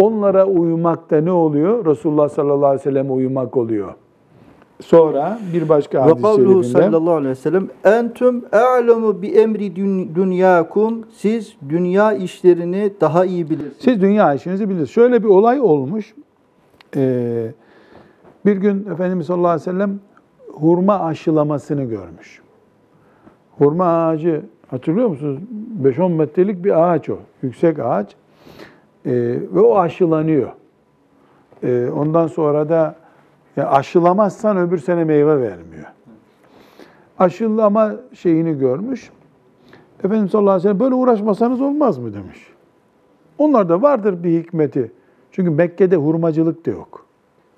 [0.00, 1.86] onlara uymak da ne oluyor?
[1.86, 3.94] Resulullah sallallahu aleyhi ve selleme uymak oluyor.
[4.80, 10.14] Sonra bir başka ve hadis-i şerifinde sallallahu aleyhi ve sellem entüm e'lemu bi emri dün-
[10.14, 13.76] dünyakum siz dünya işlerini daha iyi bilirsiniz.
[13.80, 14.90] siz dünya işinizi bilirsiniz.
[14.90, 16.14] Şöyle bir olay olmuş.
[16.96, 17.52] Ee,
[18.46, 20.00] bir gün Efendimiz sallallahu aleyhi ve sellem
[20.52, 22.40] hurma aşılamasını görmüş.
[23.58, 25.38] Hurma ağacı hatırlıyor musunuz?
[25.82, 27.18] 5-10 metrelik bir ağaç o.
[27.42, 28.14] Yüksek ağaç.
[29.06, 29.10] Ee,
[29.54, 30.50] ve o aşılanıyor.
[31.62, 32.94] Ee, ondan sonra da
[33.56, 35.86] ya aşılamazsan öbür sene meyve vermiyor.
[37.18, 39.10] Aşılama şeyini görmüş.
[40.04, 42.38] Efendimiz sallallahu aleyhi ve sellem böyle uğraşmasanız olmaz mı demiş.
[43.38, 44.92] Onlarda vardır bir hikmeti.
[45.32, 47.06] Çünkü Mekke'de hurmacılık da yok.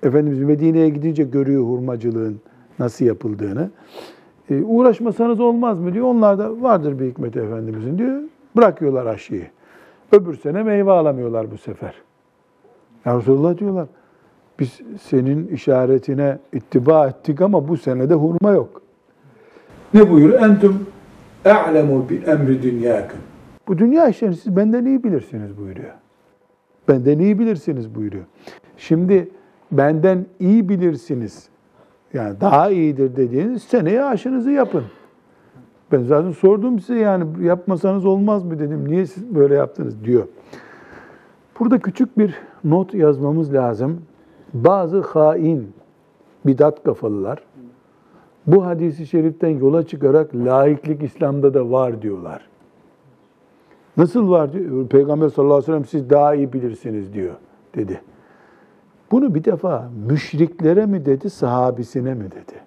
[0.03, 2.41] Efendimiz Medine'ye gidince görüyor hurmacılığın
[2.79, 3.69] nasıl yapıldığını.
[4.49, 6.05] E, uğraşmasanız olmaz mı diyor.
[6.05, 8.21] Onlarda vardır bir hikmeti Efendimizin diyor.
[8.55, 9.47] Bırakıyorlar aşıyı.
[10.11, 11.93] Öbür sene meyve alamıyorlar bu sefer.
[13.05, 13.87] Ya Resulullah diyorlar.
[14.59, 18.81] Biz senin işaretine ittiba ettik ama bu senede hurma yok.
[19.93, 20.41] Ne buyuruyor?
[20.41, 20.87] Entüm
[21.45, 23.19] e'lemu bi emri dünyakım.
[23.67, 25.93] Bu dünya işlerini siz benden iyi bilirsiniz buyuruyor.
[26.87, 28.23] Benden iyi bilirsiniz buyuruyor.
[28.77, 29.29] Şimdi
[29.71, 31.49] benden iyi bilirsiniz.
[32.13, 34.83] Yani daha iyidir dediğiniz seneye aşınızı yapın.
[35.91, 38.87] Ben zaten sordum size yani yapmasanız olmaz mı dedim.
[38.87, 40.27] Niye siz böyle yaptınız diyor.
[41.59, 44.01] Burada küçük bir not yazmamız lazım.
[44.53, 45.73] Bazı hain,
[46.45, 47.43] bidat kafalılar
[48.47, 52.41] bu hadisi şeriften yola çıkarak laiklik İslam'da da var diyorlar.
[53.97, 54.87] Nasıl var diyor?
[54.87, 57.33] Peygamber sallallahu aleyhi ve sellem siz daha iyi bilirsiniz diyor
[57.75, 58.01] dedi.
[59.11, 62.59] Bunu bir defa müşriklere mi dedi, sahabisine mi dedi?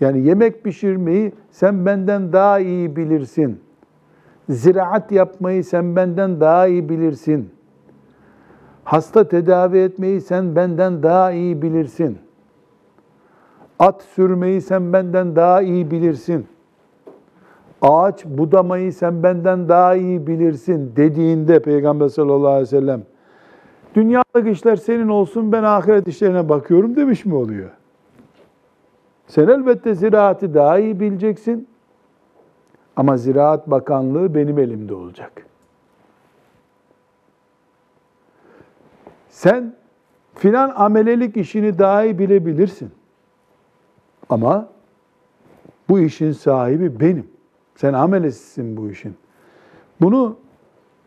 [0.00, 3.60] Yani yemek pişirmeyi sen benden daha iyi bilirsin.
[4.48, 7.50] Ziraat yapmayı sen benden daha iyi bilirsin.
[8.88, 12.18] Hasta tedavi etmeyi sen benden daha iyi bilirsin.
[13.78, 16.46] At sürmeyi sen benden daha iyi bilirsin.
[17.82, 23.02] Ağaç budamayı sen benden daha iyi bilirsin dediğinde Peygamber sallallahu aleyhi ve sellem
[23.94, 27.70] dünyalık işler senin olsun ben ahiret işlerine bakıyorum demiş mi oluyor?
[29.26, 31.68] Sen elbette ziraatı daha iyi bileceksin.
[32.96, 35.48] Ama Ziraat Bakanlığı benim elimde olacak.
[39.38, 39.72] Sen
[40.34, 42.90] filan amelelik işini daha iyi bilebilirsin.
[44.28, 44.68] Ama
[45.88, 47.26] bu işin sahibi benim.
[47.74, 49.14] Sen amelesisin bu işin.
[50.00, 50.36] Bunu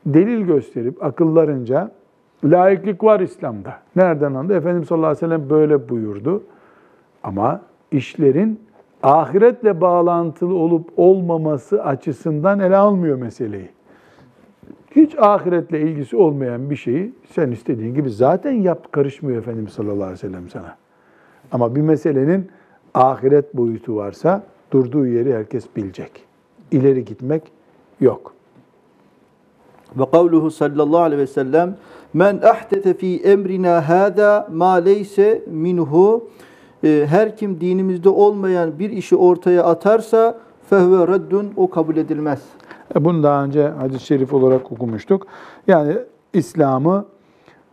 [0.06, 1.92] delil gösterip akıllarınca
[2.44, 3.74] laiklik var İslam'da.
[3.96, 4.54] Nereden anladı?
[4.58, 6.44] Efendimiz sallallahu aleyhi ve sellem böyle buyurdu.
[7.24, 7.62] Ama
[7.92, 8.60] işlerin
[9.04, 13.70] ahiretle bağlantılı olup olmaması açısından ele almıyor meseleyi.
[14.96, 20.14] Hiç ahiretle ilgisi olmayan bir şeyi sen istediğin gibi zaten yap karışmıyor Efendimiz sallallahu aleyhi
[20.14, 20.78] ve sellem sana.
[21.52, 22.48] Ama bir meselenin
[22.94, 26.12] ahiret boyutu varsa durduğu yeri herkes bilecek.
[26.72, 27.44] İleri gitmek
[28.00, 28.34] yok.
[29.96, 31.76] Ve kavluhu sallallahu aleyhi ve sellem
[32.14, 36.30] men ahdete fi emrina hâzâ ma leyse minhu
[36.84, 40.40] Ee, her kim dinimizde olmayan bir işi ortaya atarsa
[40.70, 42.40] fehve reddun o kabul edilmez.
[42.96, 45.28] E, Bunu daha önce hadis-i şerif olarak okumuştuk.
[45.68, 45.98] Yani
[46.34, 47.06] İslam'ı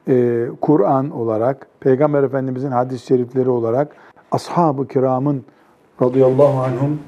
[0.09, 3.97] e, Kur'an olarak, Peygamber Efendimizin hadis-i şerifleri olarak,
[4.31, 5.45] ashab-ı kiramın
[6.03, 6.99] radıyallahu anhum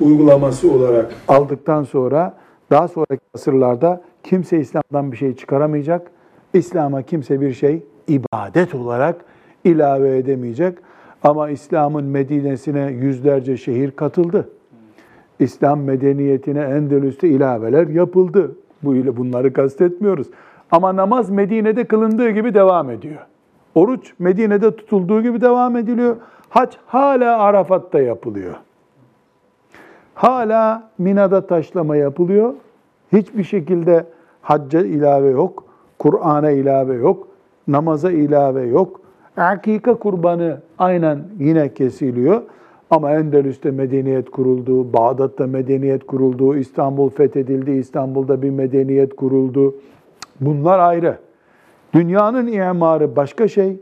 [0.00, 2.34] uygulaması olarak aldıktan sonra
[2.70, 6.10] daha sonraki asırlarda kimse İslam'dan bir şey çıkaramayacak.
[6.54, 9.16] İslam'a kimse bir şey ibadet olarak
[9.64, 10.78] ilave edemeyecek.
[11.22, 14.48] Ama İslam'ın Medine'sine yüzlerce şehir katıldı.
[15.40, 18.56] İslam medeniyetine Endülüs'te ilaveler yapıldı.
[18.82, 20.26] Bu ile bunları kastetmiyoruz.
[20.70, 23.26] Ama namaz Medine'de kılındığı gibi devam ediyor.
[23.74, 26.16] Oruç Medine'de tutulduğu gibi devam ediliyor.
[26.48, 28.54] Hac hala Arafat'ta yapılıyor.
[30.14, 32.54] Hala Mina'da taşlama yapılıyor.
[33.12, 34.06] Hiçbir şekilde
[34.42, 35.64] hacca ilave yok,
[35.98, 37.28] Kur'an'a ilave yok,
[37.68, 39.00] namaza ilave yok.
[39.36, 42.42] Akika kurbanı aynen yine kesiliyor.
[42.90, 49.74] Ama Endülüs'te medeniyet kuruldu, Bağdat'ta medeniyet kuruldu, İstanbul fethedildi, İstanbul'da bir medeniyet kuruldu.
[50.40, 51.18] Bunlar ayrı.
[51.94, 53.76] Dünyanın imarı başka şey,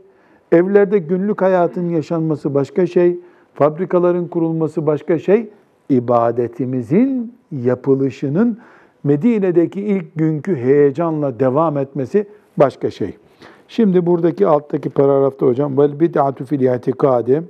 [0.51, 3.19] evlerde günlük hayatın yaşanması başka şey,
[3.53, 5.49] fabrikaların kurulması başka şey,
[5.89, 8.57] ibadetimizin yapılışının
[9.03, 12.27] Medine'deki ilk günkü heyecanla devam etmesi
[12.57, 13.17] başka şey.
[13.67, 17.43] Şimdi buradaki alttaki paragrafta hocam vel bid'atu fil i'tikadi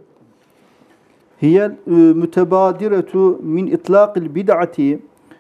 [1.42, 5.00] Hiyel e, mütebadiretu min itlaqil bid'ati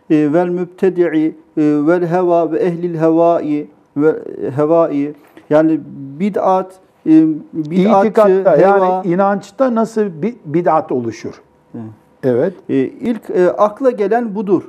[0.09, 3.67] e, vel mübtedi'i e, vel heva ve ehlil hevai
[3.97, 4.15] ve
[4.55, 5.13] hevai
[5.49, 5.79] yani
[6.19, 10.05] bid'at itikatta heva yani inançta nasıl
[10.45, 11.41] bid'at oluşur?
[12.23, 12.53] Evet.
[13.01, 13.21] ilk
[13.57, 14.63] akla gelen budur.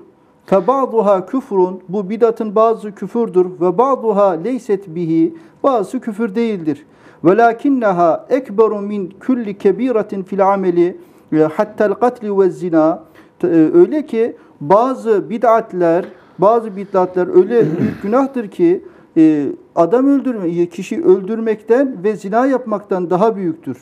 [0.46, 6.86] Febaduha küfrun bu bidatın bazı küfürdür ve baduha leyset bihi bazı küfür değildir.
[7.24, 10.96] Velakinneha ekberu min kulli kebiratin fil ameli
[11.32, 13.02] hattel katli ve zina
[13.42, 16.04] e, öyle ki bazı bid'atler
[16.38, 18.84] bazı bid'atler öyle büyük günahtır ki
[19.16, 23.76] e, adam öldürme kişi öldürmekten ve zina yapmaktan daha büyüktür.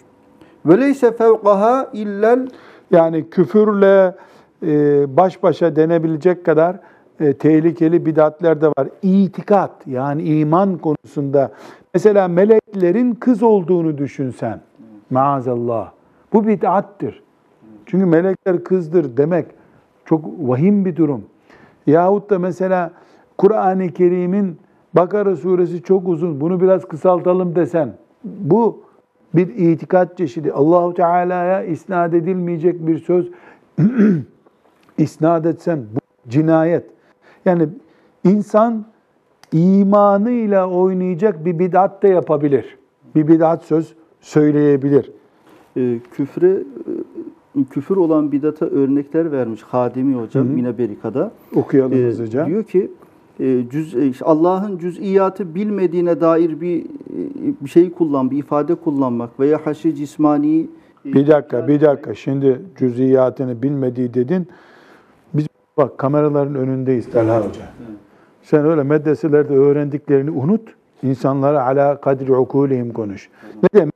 [0.67, 2.49] Ve leyse fevkaha illel
[2.91, 4.15] Yani küfürle
[4.63, 6.77] e, baş başa denebilecek kadar
[7.21, 8.89] e, tehlikeli bidatler de var.
[9.03, 11.53] İtikat yani iman konusunda
[11.95, 14.61] mesela meleklerin kız olduğunu düşünsen
[15.11, 15.91] maazallah
[16.33, 17.26] bu bid'attır.
[17.87, 19.47] Çünkü melekler kızdır demek
[20.05, 21.25] çok vahim bir durum.
[21.87, 22.93] Yahut da mesela
[23.39, 24.59] Kur'an-ı Kerim'in
[24.95, 27.93] Bakara suresi çok uzun bunu biraz kısaltalım desen
[28.25, 28.83] bu
[29.35, 30.53] bir itikat çeşidi.
[30.53, 33.31] Allahu Teala'ya isnat edilmeyecek bir söz
[34.99, 36.85] isnat etsen bu cinayet.
[37.45, 37.69] Yani
[38.25, 38.85] insan
[39.53, 42.79] imanıyla oynayacak bir bid'at da yapabilir.
[43.15, 45.11] Bir bid'at söz söyleyebilir.
[45.77, 46.57] e, küfre
[47.65, 51.31] küfür olan bidata örnekler vermiş Hadimi hocam Mine Berika'da.
[51.55, 52.47] Okuyalım E, hızlıca.
[52.47, 52.91] diyor ki
[53.41, 56.85] e, cüz, e, Allah'ın cüz'iyatı bilmediğine dair bir e,
[57.61, 60.67] bir şey kullan, bir ifade kullanmak veya haşi cismani
[61.05, 62.15] Bir dakika, bir dakika.
[62.15, 64.49] Şimdi cüz'iyatını bilmediği dedin.
[65.35, 65.47] Biz
[65.77, 67.61] bak kameraların önündeyiz Talha Hoca.
[68.43, 70.75] Sen öyle medreselerde öğrendiklerini unut.
[71.03, 73.29] İnsanlara ala kadri ukulihim konuş.
[73.63, 73.95] Ne demek?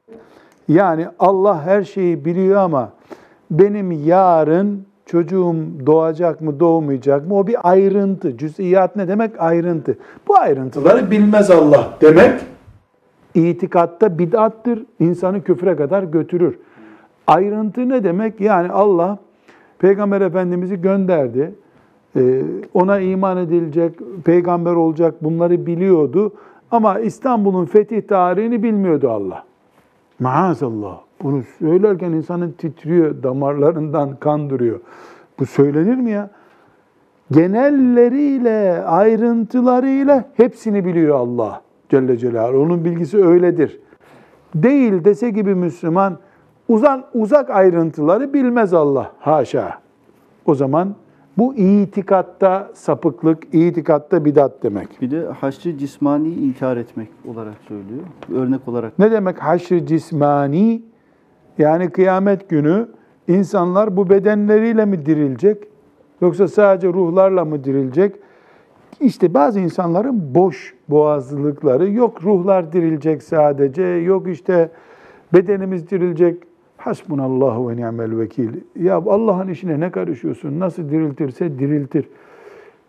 [0.69, 2.93] Yani Allah her şeyi biliyor ama
[3.51, 8.39] benim yarın çocuğum doğacak mı doğmayacak mı o bir ayrıntı.
[8.39, 9.41] Cüz'iyat ne demek?
[9.41, 9.99] Ayrıntı.
[10.29, 12.41] Bu ayrıntıları bilmez Allah demek
[13.35, 14.83] itikatta bid'attır.
[15.01, 16.59] insanı küfre kadar götürür.
[17.27, 18.41] Ayrıntı ne demek?
[18.41, 19.19] Yani Allah
[19.79, 21.55] Peygamber Efendimiz'i gönderdi.
[22.17, 22.43] Ee,
[22.75, 23.93] ona iman edilecek,
[24.25, 26.33] peygamber olacak bunları biliyordu.
[26.71, 29.45] Ama İstanbul'un fetih tarihini bilmiyordu Allah.
[30.21, 31.01] Maazallah.
[31.23, 34.81] Bunu söylerken insanın titriyor, damarlarından kan duruyor.
[35.39, 36.31] Bu söylenir mi ya?
[37.31, 42.63] Genelleriyle, ayrıntılarıyla hepsini biliyor Allah Celle Celaluhu.
[42.63, 43.81] Onun bilgisi öyledir.
[44.55, 46.19] Değil dese gibi Müslüman
[46.69, 49.13] uzak, uzak ayrıntıları bilmez Allah.
[49.19, 49.79] Haşa.
[50.47, 50.95] O zaman
[51.39, 54.89] bu itikatta sapıklık, itikatta bidat demek.
[55.01, 58.03] Bir de haşrı cismani inkar etmek olarak söylüyor.
[58.35, 60.90] Örnek olarak Ne demek haşr cismani?
[61.59, 62.89] Yani kıyamet günü
[63.29, 65.69] insanlar bu bedenleriyle mi dirilecek?
[66.21, 68.17] Yoksa sadece ruhlarla mı dirilecek?
[69.01, 74.71] İşte bazı insanların boş boğazlılıkları, yok ruhlar dirilecek sadece, yok işte
[75.35, 76.43] bedenimiz dirilecek.
[76.77, 78.49] Hasbunallahu ve ni'mel vekil.
[78.77, 80.61] Ya Allah'ın işine ne karışıyorsun?
[80.61, 82.09] Nasıl diriltirse diriltir.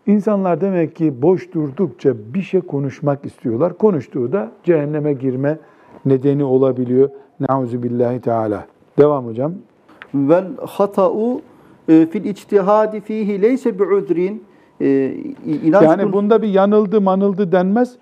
[0.06, 3.78] İnsanlar demek ki boş durdukça bir şey konuşmak istiyorlar.
[3.78, 5.58] Konuştuğu da cehenneme girme
[6.04, 7.10] nedeni olabiliyor.
[7.40, 8.66] Nauzu billahi teala.
[8.98, 9.52] Devam hocam.
[10.14, 11.40] vel hata'u
[11.88, 14.44] e, fil içtihadi fihi leyse bi'udrin
[14.80, 15.14] e,
[15.64, 17.96] inanç Yani bunda bir yanıldı manıldı denmez.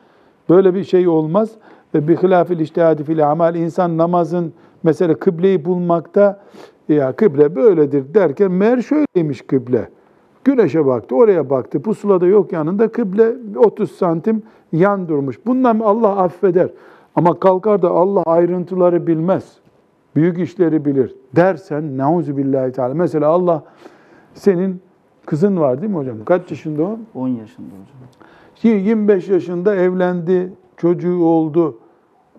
[0.48, 1.51] Böyle bir şey olmaz.
[1.94, 6.40] Ve bi hilafil iştihadi fil amal insan namazın mesela kıbleyi bulmakta
[6.88, 9.88] ya kıble böyledir derken meğer şöyleymiş kıble.
[10.44, 11.82] Güneşe baktı, oraya baktı.
[11.82, 14.42] Pusulada yok yanında kıble 30 santim
[14.72, 15.46] yan durmuş.
[15.46, 16.70] Bundan Allah affeder.
[17.21, 19.57] Ama kalkar da Allah ayrıntıları bilmez.
[20.16, 22.95] Büyük işleri bilir dersen nauzu billahi teala.
[22.95, 23.64] Mesela Allah
[24.35, 24.83] senin
[25.27, 26.25] kızın var değil mi hocam?
[26.25, 26.99] Kaç yaşında o?
[27.14, 28.27] 10 yaşında hocam.
[28.55, 31.79] Şimdi 25 yaşında evlendi, çocuğu oldu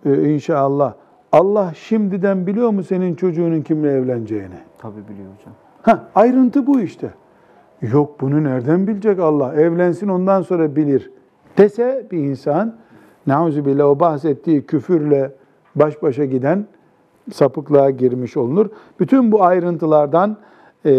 [0.05, 0.93] e, inşallah.
[1.31, 4.59] Allah şimdiden biliyor mu senin çocuğunun kimle evleneceğini?
[4.77, 5.53] Tabi biliyor hocam.
[5.81, 7.09] Ha, ayrıntı bu işte.
[7.81, 9.53] Yok bunu nereden bilecek Allah?
[9.53, 11.11] Evlensin ondan sonra bilir.
[11.57, 12.75] Dese bir insan,
[13.27, 15.31] nauzubillah o bahsettiği küfürle
[15.75, 16.65] baş başa giden
[17.33, 18.69] sapıklığa girmiş olunur.
[18.99, 20.37] Bütün bu ayrıntılardan,
[20.85, 20.91] e,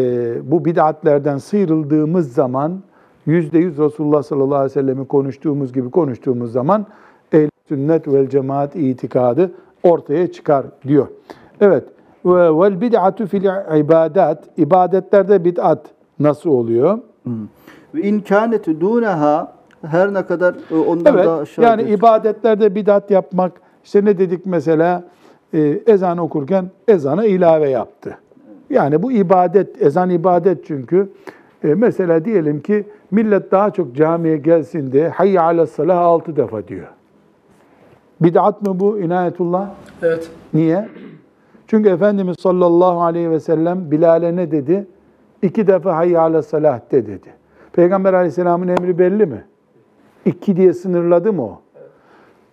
[0.51, 2.83] bu bid'atlerden sıyrıldığımız zaman,
[3.27, 6.87] yüzde yüz Resulullah sallallahu aleyhi ve sellem'i konuştuğumuz gibi konuştuğumuz zaman
[7.33, 9.51] ehl sünnet vel cemaat itikadı
[9.83, 11.07] ortaya çıkar diyor.
[11.61, 11.85] Evet.
[12.25, 13.45] Ve vel bid'atu fil
[13.79, 14.45] ibadat.
[14.57, 15.87] İbadetlerde bid'at
[16.21, 16.99] nasıl oluyor?
[17.95, 19.53] Ve in kânet dûneha
[19.87, 21.27] her ne kadar e, ondan Evet.
[21.27, 23.53] daha aşağı Yani geç- ibadetlerde bid'at yapmak.
[23.85, 25.05] işte ne dedik mesela?
[25.55, 28.19] e, ezan okurken ezana ilave yaptı.
[28.71, 31.09] Yani bu ibadet, ezan ibadet çünkü.
[31.65, 36.69] E, mesela diyelim ki millet daha çok camiye gelsin diye hayy ala salah altı defa
[36.69, 36.87] diyor.
[38.21, 39.69] Bid'at mı bu inayetullah?
[40.03, 40.31] Evet.
[40.55, 40.89] Niye?
[41.67, 44.87] Çünkü Efendimiz sallallahu aleyhi ve sellem Bilal'e ne dedi?
[45.43, 47.29] İki defa hayy ala salah de dedi.
[47.73, 49.45] Peygamber aleyhisselamın emri belli mi?
[50.27, 51.61] İki diye sınırladı mı o?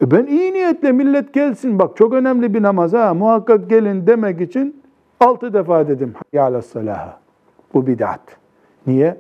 [0.02, 4.42] E ben iyi niyetle millet gelsin bak çok önemli bir namaz ha muhakkak gelin demek
[4.42, 4.82] için
[5.20, 7.18] altı defa dedim hayy ala salah.
[7.74, 8.22] Bu bid'at.
[8.88, 9.18] Niye?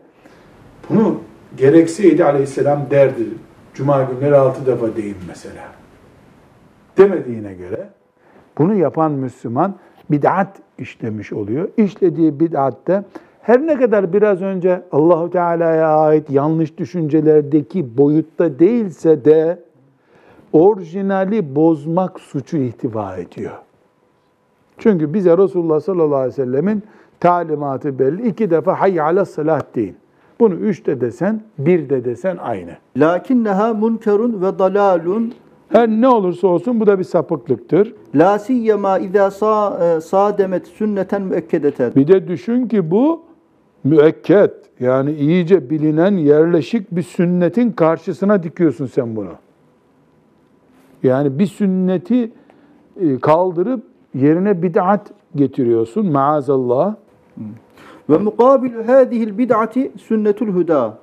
[0.89, 1.21] Bunu
[1.57, 3.23] gerekseydi aleyhisselam derdi.
[3.73, 5.63] Cuma günleri altı defa deyin mesela.
[6.97, 7.89] Demediğine göre
[8.57, 9.75] bunu yapan Müslüman
[10.11, 11.69] bid'at işlemiş oluyor.
[11.77, 13.03] İşlediği bid'atte
[13.41, 19.59] her ne kadar biraz önce Allahu Teala'ya ait yanlış düşüncelerdeki boyutta değilse de
[20.53, 23.53] orijinali bozmak suçu ihtiva ediyor.
[24.77, 26.83] Çünkü bize Resulullah sallallahu aleyhi ve sellemin
[27.19, 28.27] talimatı belli.
[28.27, 29.95] İki defa hayy ala salah deyin.
[30.39, 32.71] Bunu üç de desen, bir de desen aynı.
[32.97, 35.33] Lakinneha munkerun ve dalalun
[35.69, 37.93] Her ne olursa olsun bu da bir sapıklıktır.
[38.15, 41.95] la siyyema izâ sa, e, sademet sünneten müekkedeten.
[41.95, 43.21] Bir de düşün ki bu
[43.83, 49.33] müekket yani iyice bilinen yerleşik bir sünnetin karşısına dikiyorsun sen bunu.
[51.03, 52.31] Yani bir sünneti
[53.01, 56.95] e, kaldırıp yerine bid'at getiriyorsun maazallah.
[58.09, 60.97] Ve mukabilu hâzihil bid'ati sünnetul huda.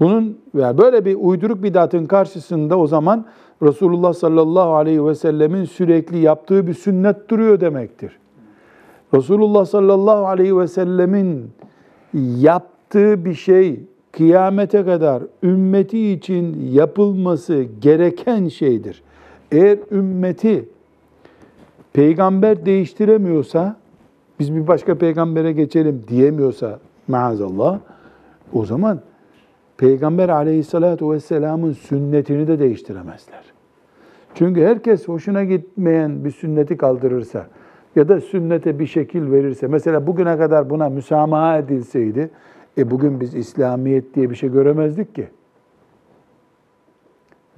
[0.00, 3.26] Bunun yani böyle bir uyduruk bid'atın karşısında o zaman
[3.62, 8.18] Resulullah sallallahu aleyhi ve sellemin sürekli yaptığı bir sünnet duruyor demektir.
[9.14, 11.50] Resulullah sallallahu aleyhi ve sellemin
[12.38, 13.80] yaptığı bir şey
[14.12, 19.02] kıyamete kadar ümmeti için yapılması gereken şeydir.
[19.52, 20.68] Eğer ümmeti
[21.92, 23.76] peygamber değiştiremiyorsa,
[24.40, 27.78] biz bir başka peygambere geçelim diyemiyorsa maazallah,
[28.52, 29.00] o zaman
[29.76, 33.44] Peygamber aleyhissalatu vesselamın sünnetini de değiştiremezler.
[34.34, 37.46] Çünkü herkes hoşuna gitmeyen bir sünneti kaldırırsa,
[37.96, 42.30] ya da sünnete bir şekil verirse, mesela bugüne kadar buna müsamaha edilseydi,
[42.78, 45.28] e bugün biz İslamiyet diye bir şey göremezdik ki.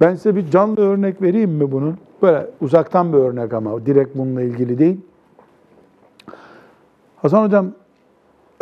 [0.01, 1.97] Ben size bir canlı örnek vereyim mi bunun?
[2.21, 4.97] Böyle uzaktan bir örnek ama direkt bununla ilgili değil.
[7.15, 7.71] Hasan Hocam,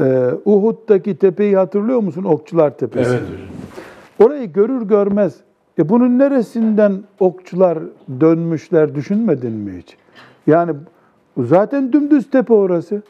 [0.02, 2.24] e, Uhud'daki tepeyi hatırlıyor musun?
[2.24, 3.10] Okçular Tepesi.
[3.10, 3.24] Evet.
[4.20, 5.36] Orayı görür görmez,
[5.80, 7.80] e bunun neresinden okçular
[8.22, 9.98] dönmüşler düşünmedin mi hiç?
[10.48, 10.72] Yani
[11.38, 13.02] zaten dümdüz tepe orası.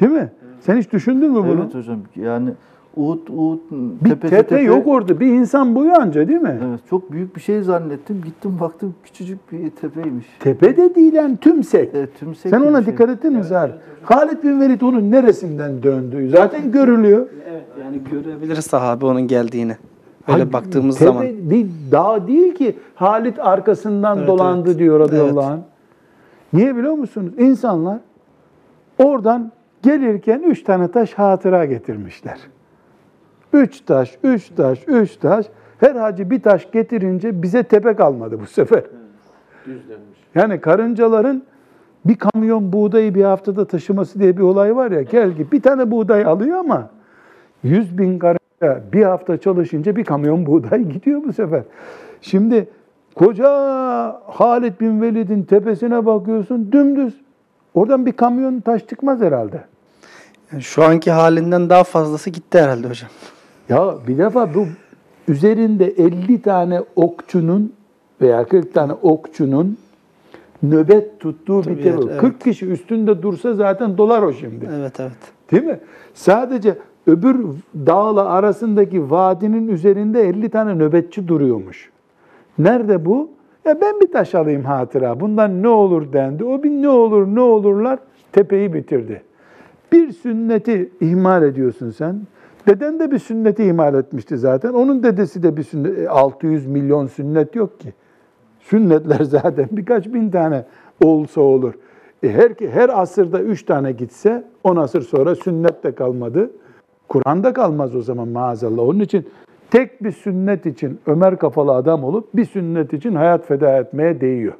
[0.00, 0.30] Değil mi?
[0.60, 1.60] Sen hiç düşündün mü bunu?
[1.62, 1.98] Evet hocam.
[2.16, 2.50] Yani
[2.96, 5.20] Uhud, Uhud bir tepesi tepe, yok orada.
[5.20, 6.60] Bir insan boyu anca değil mi?
[6.68, 8.22] Evet, çok büyük bir şey zannettim.
[8.24, 10.26] Gittim baktım küçücük bir tepeymiş.
[10.40, 11.90] Tepe de değil yani tümsek.
[11.94, 12.92] Evet, tümsek Sen ona şey.
[12.92, 13.70] dikkat ettin mi Zahar?
[14.02, 17.26] Halid bin Velid onun neresinden döndüğü zaten görülüyor.
[17.50, 19.76] Evet yani görebiliriz sahabe onun geldiğini.
[20.28, 21.26] Böyle Hayır, baktığımız tepe zaman.
[21.26, 24.78] Bir dağ değil ki Halit arkasından Evet, dolandı evet.
[24.78, 25.58] diyor radıyallahu Evet.
[25.58, 25.75] anh.
[26.52, 27.32] Niye biliyor musunuz?
[27.38, 27.98] İnsanlar
[28.98, 32.38] oradan gelirken üç tane taş hatıra getirmişler.
[33.52, 35.46] Üç taş, üç taş, üç taş.
[35.80, 38.82] Her hacı bir taş getirince bize tepe kalmadı bu sefer.
[40.34, 41.42] Yani karıncaların
[42.04, 45.02] bir kamyon buğdayı bir haftada taşıması diye bir olay var ya.
[45.02, 46.90] Gel ki bir tane buğday alıyor ama
[47.62, 51.62] 100 bin karınca bir hafta çalışınca bir kamyon buğday gidiyor bu sefer.
[52.20, 52.68] Şimdi
[53.16, 53.50] koca
[54.26, 57.14] Halid bin Velid'in tepesine bakıyorsun dümdüz.
[57.74, 59.64] Oradan bir kamyon taş çıkmaz herhalde.
[60.52, 63.10] Yani şu anki halinden daha fazlası gitti herhalde hocam.
[63.68, 64.66] Ya bir defa bu
[65.28, 67.72] üzerinde 50 tane okçunun
[68.20, 69.78] veya 40 tane okçunun
[70.62, 72.12] nöbet tuttuğu Tabii bir tepe.
[72.12, 74.68] yer, 40 kişi üstünde dursa zaten dolar o şimdi.
[74.78, 75.12] Evet evet.
[75.50, 75.80] Değil mi?
[76.14, 77.36] Sadece öbür
[77.74, 81.90] dağla arasındaki vadinin üzerinde 50 tane nöbetçi duruyormuş.
[82.58, 83.30] Nerede bu?
[83.64, 85.20] Ya ben bir taş alayım hatıra.
[85.20, 86.44] Bundan ne olur dendi.
[86.44, 87.98] O bir ne olur ne olurlar
[88.32, 89.22] tepeyi bitirdi.
[89.92, 92.20] Bir sünneti ihmal ediyorsun sen.
[92.68, 94.72] Deden de bir sünneti ihmal etmişti zaten.
[94.72, 95.98] Onun dedesi de bir sünnet.
[95.98, 97.92] E, 600 milyon sünnet yok ki.
[98.60, 100.64] Sünnetler zaten birkaç bin tane
[101.04, 101.74] olsa olur.
[102.22, 106.50] E her, her asırda üç tane gitse on asır sonra sünnet de kalmadı.
[107.08, 108.82] Kur'an da kalmaz o zaman maazallah.
[108.82, 109.26] Onun için
[109.70, 114.52] tek bir sünnet için Ömer kafalı adam olup bir sünnet için hayat feda etmeye değiyor.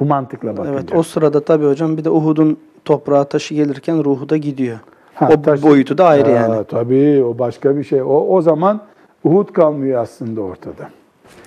[0.00, 0.72] Bu mantıkla bakınca.
[0.72, 4.78] Evet o sırada tabii hocam bir de Uhud'un toprağa taşı gelirken ruhu da gidiyor.
[5.14, 6.64] Ha, o taş- boyutu da ayrı Ha, yani.
[6.64, 8.02] Tabii o başka bir şey.
[8.02, 8.80] O, o zaman
[9.24, 10.90] Uhud kalmıyor aslında ortada.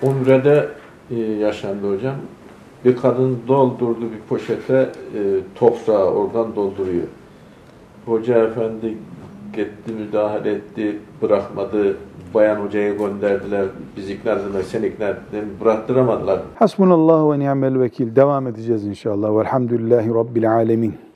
[0.02, 0.68] Umre'de
[1.10, 2.14] e, yaşandı hocam.
[2.84, 5.20] Bir kadın doldurdu bir poşete e,
[5.54, 7.06] toprağı oradan dolduruyor.
[8.06, 8.94] Hoca efendi
[9.56, 11.96] gitti müdahale etti, bırakmadı.
[12.34, 13.66] Bayan hocaya gönderdiler.
[13.96, 15.44] Biz ikna ettiler, sen ikna ettin.
[15.60, 16.40] Bıraktıramadılar.
[16.54, 18.16] Hasbunallahu ve ni'mel vekil.
[18.16, 19.38] Devam edeceğiz inşallah.
[19.38, 21.09] Velhamdülillahi Rabbil alemin.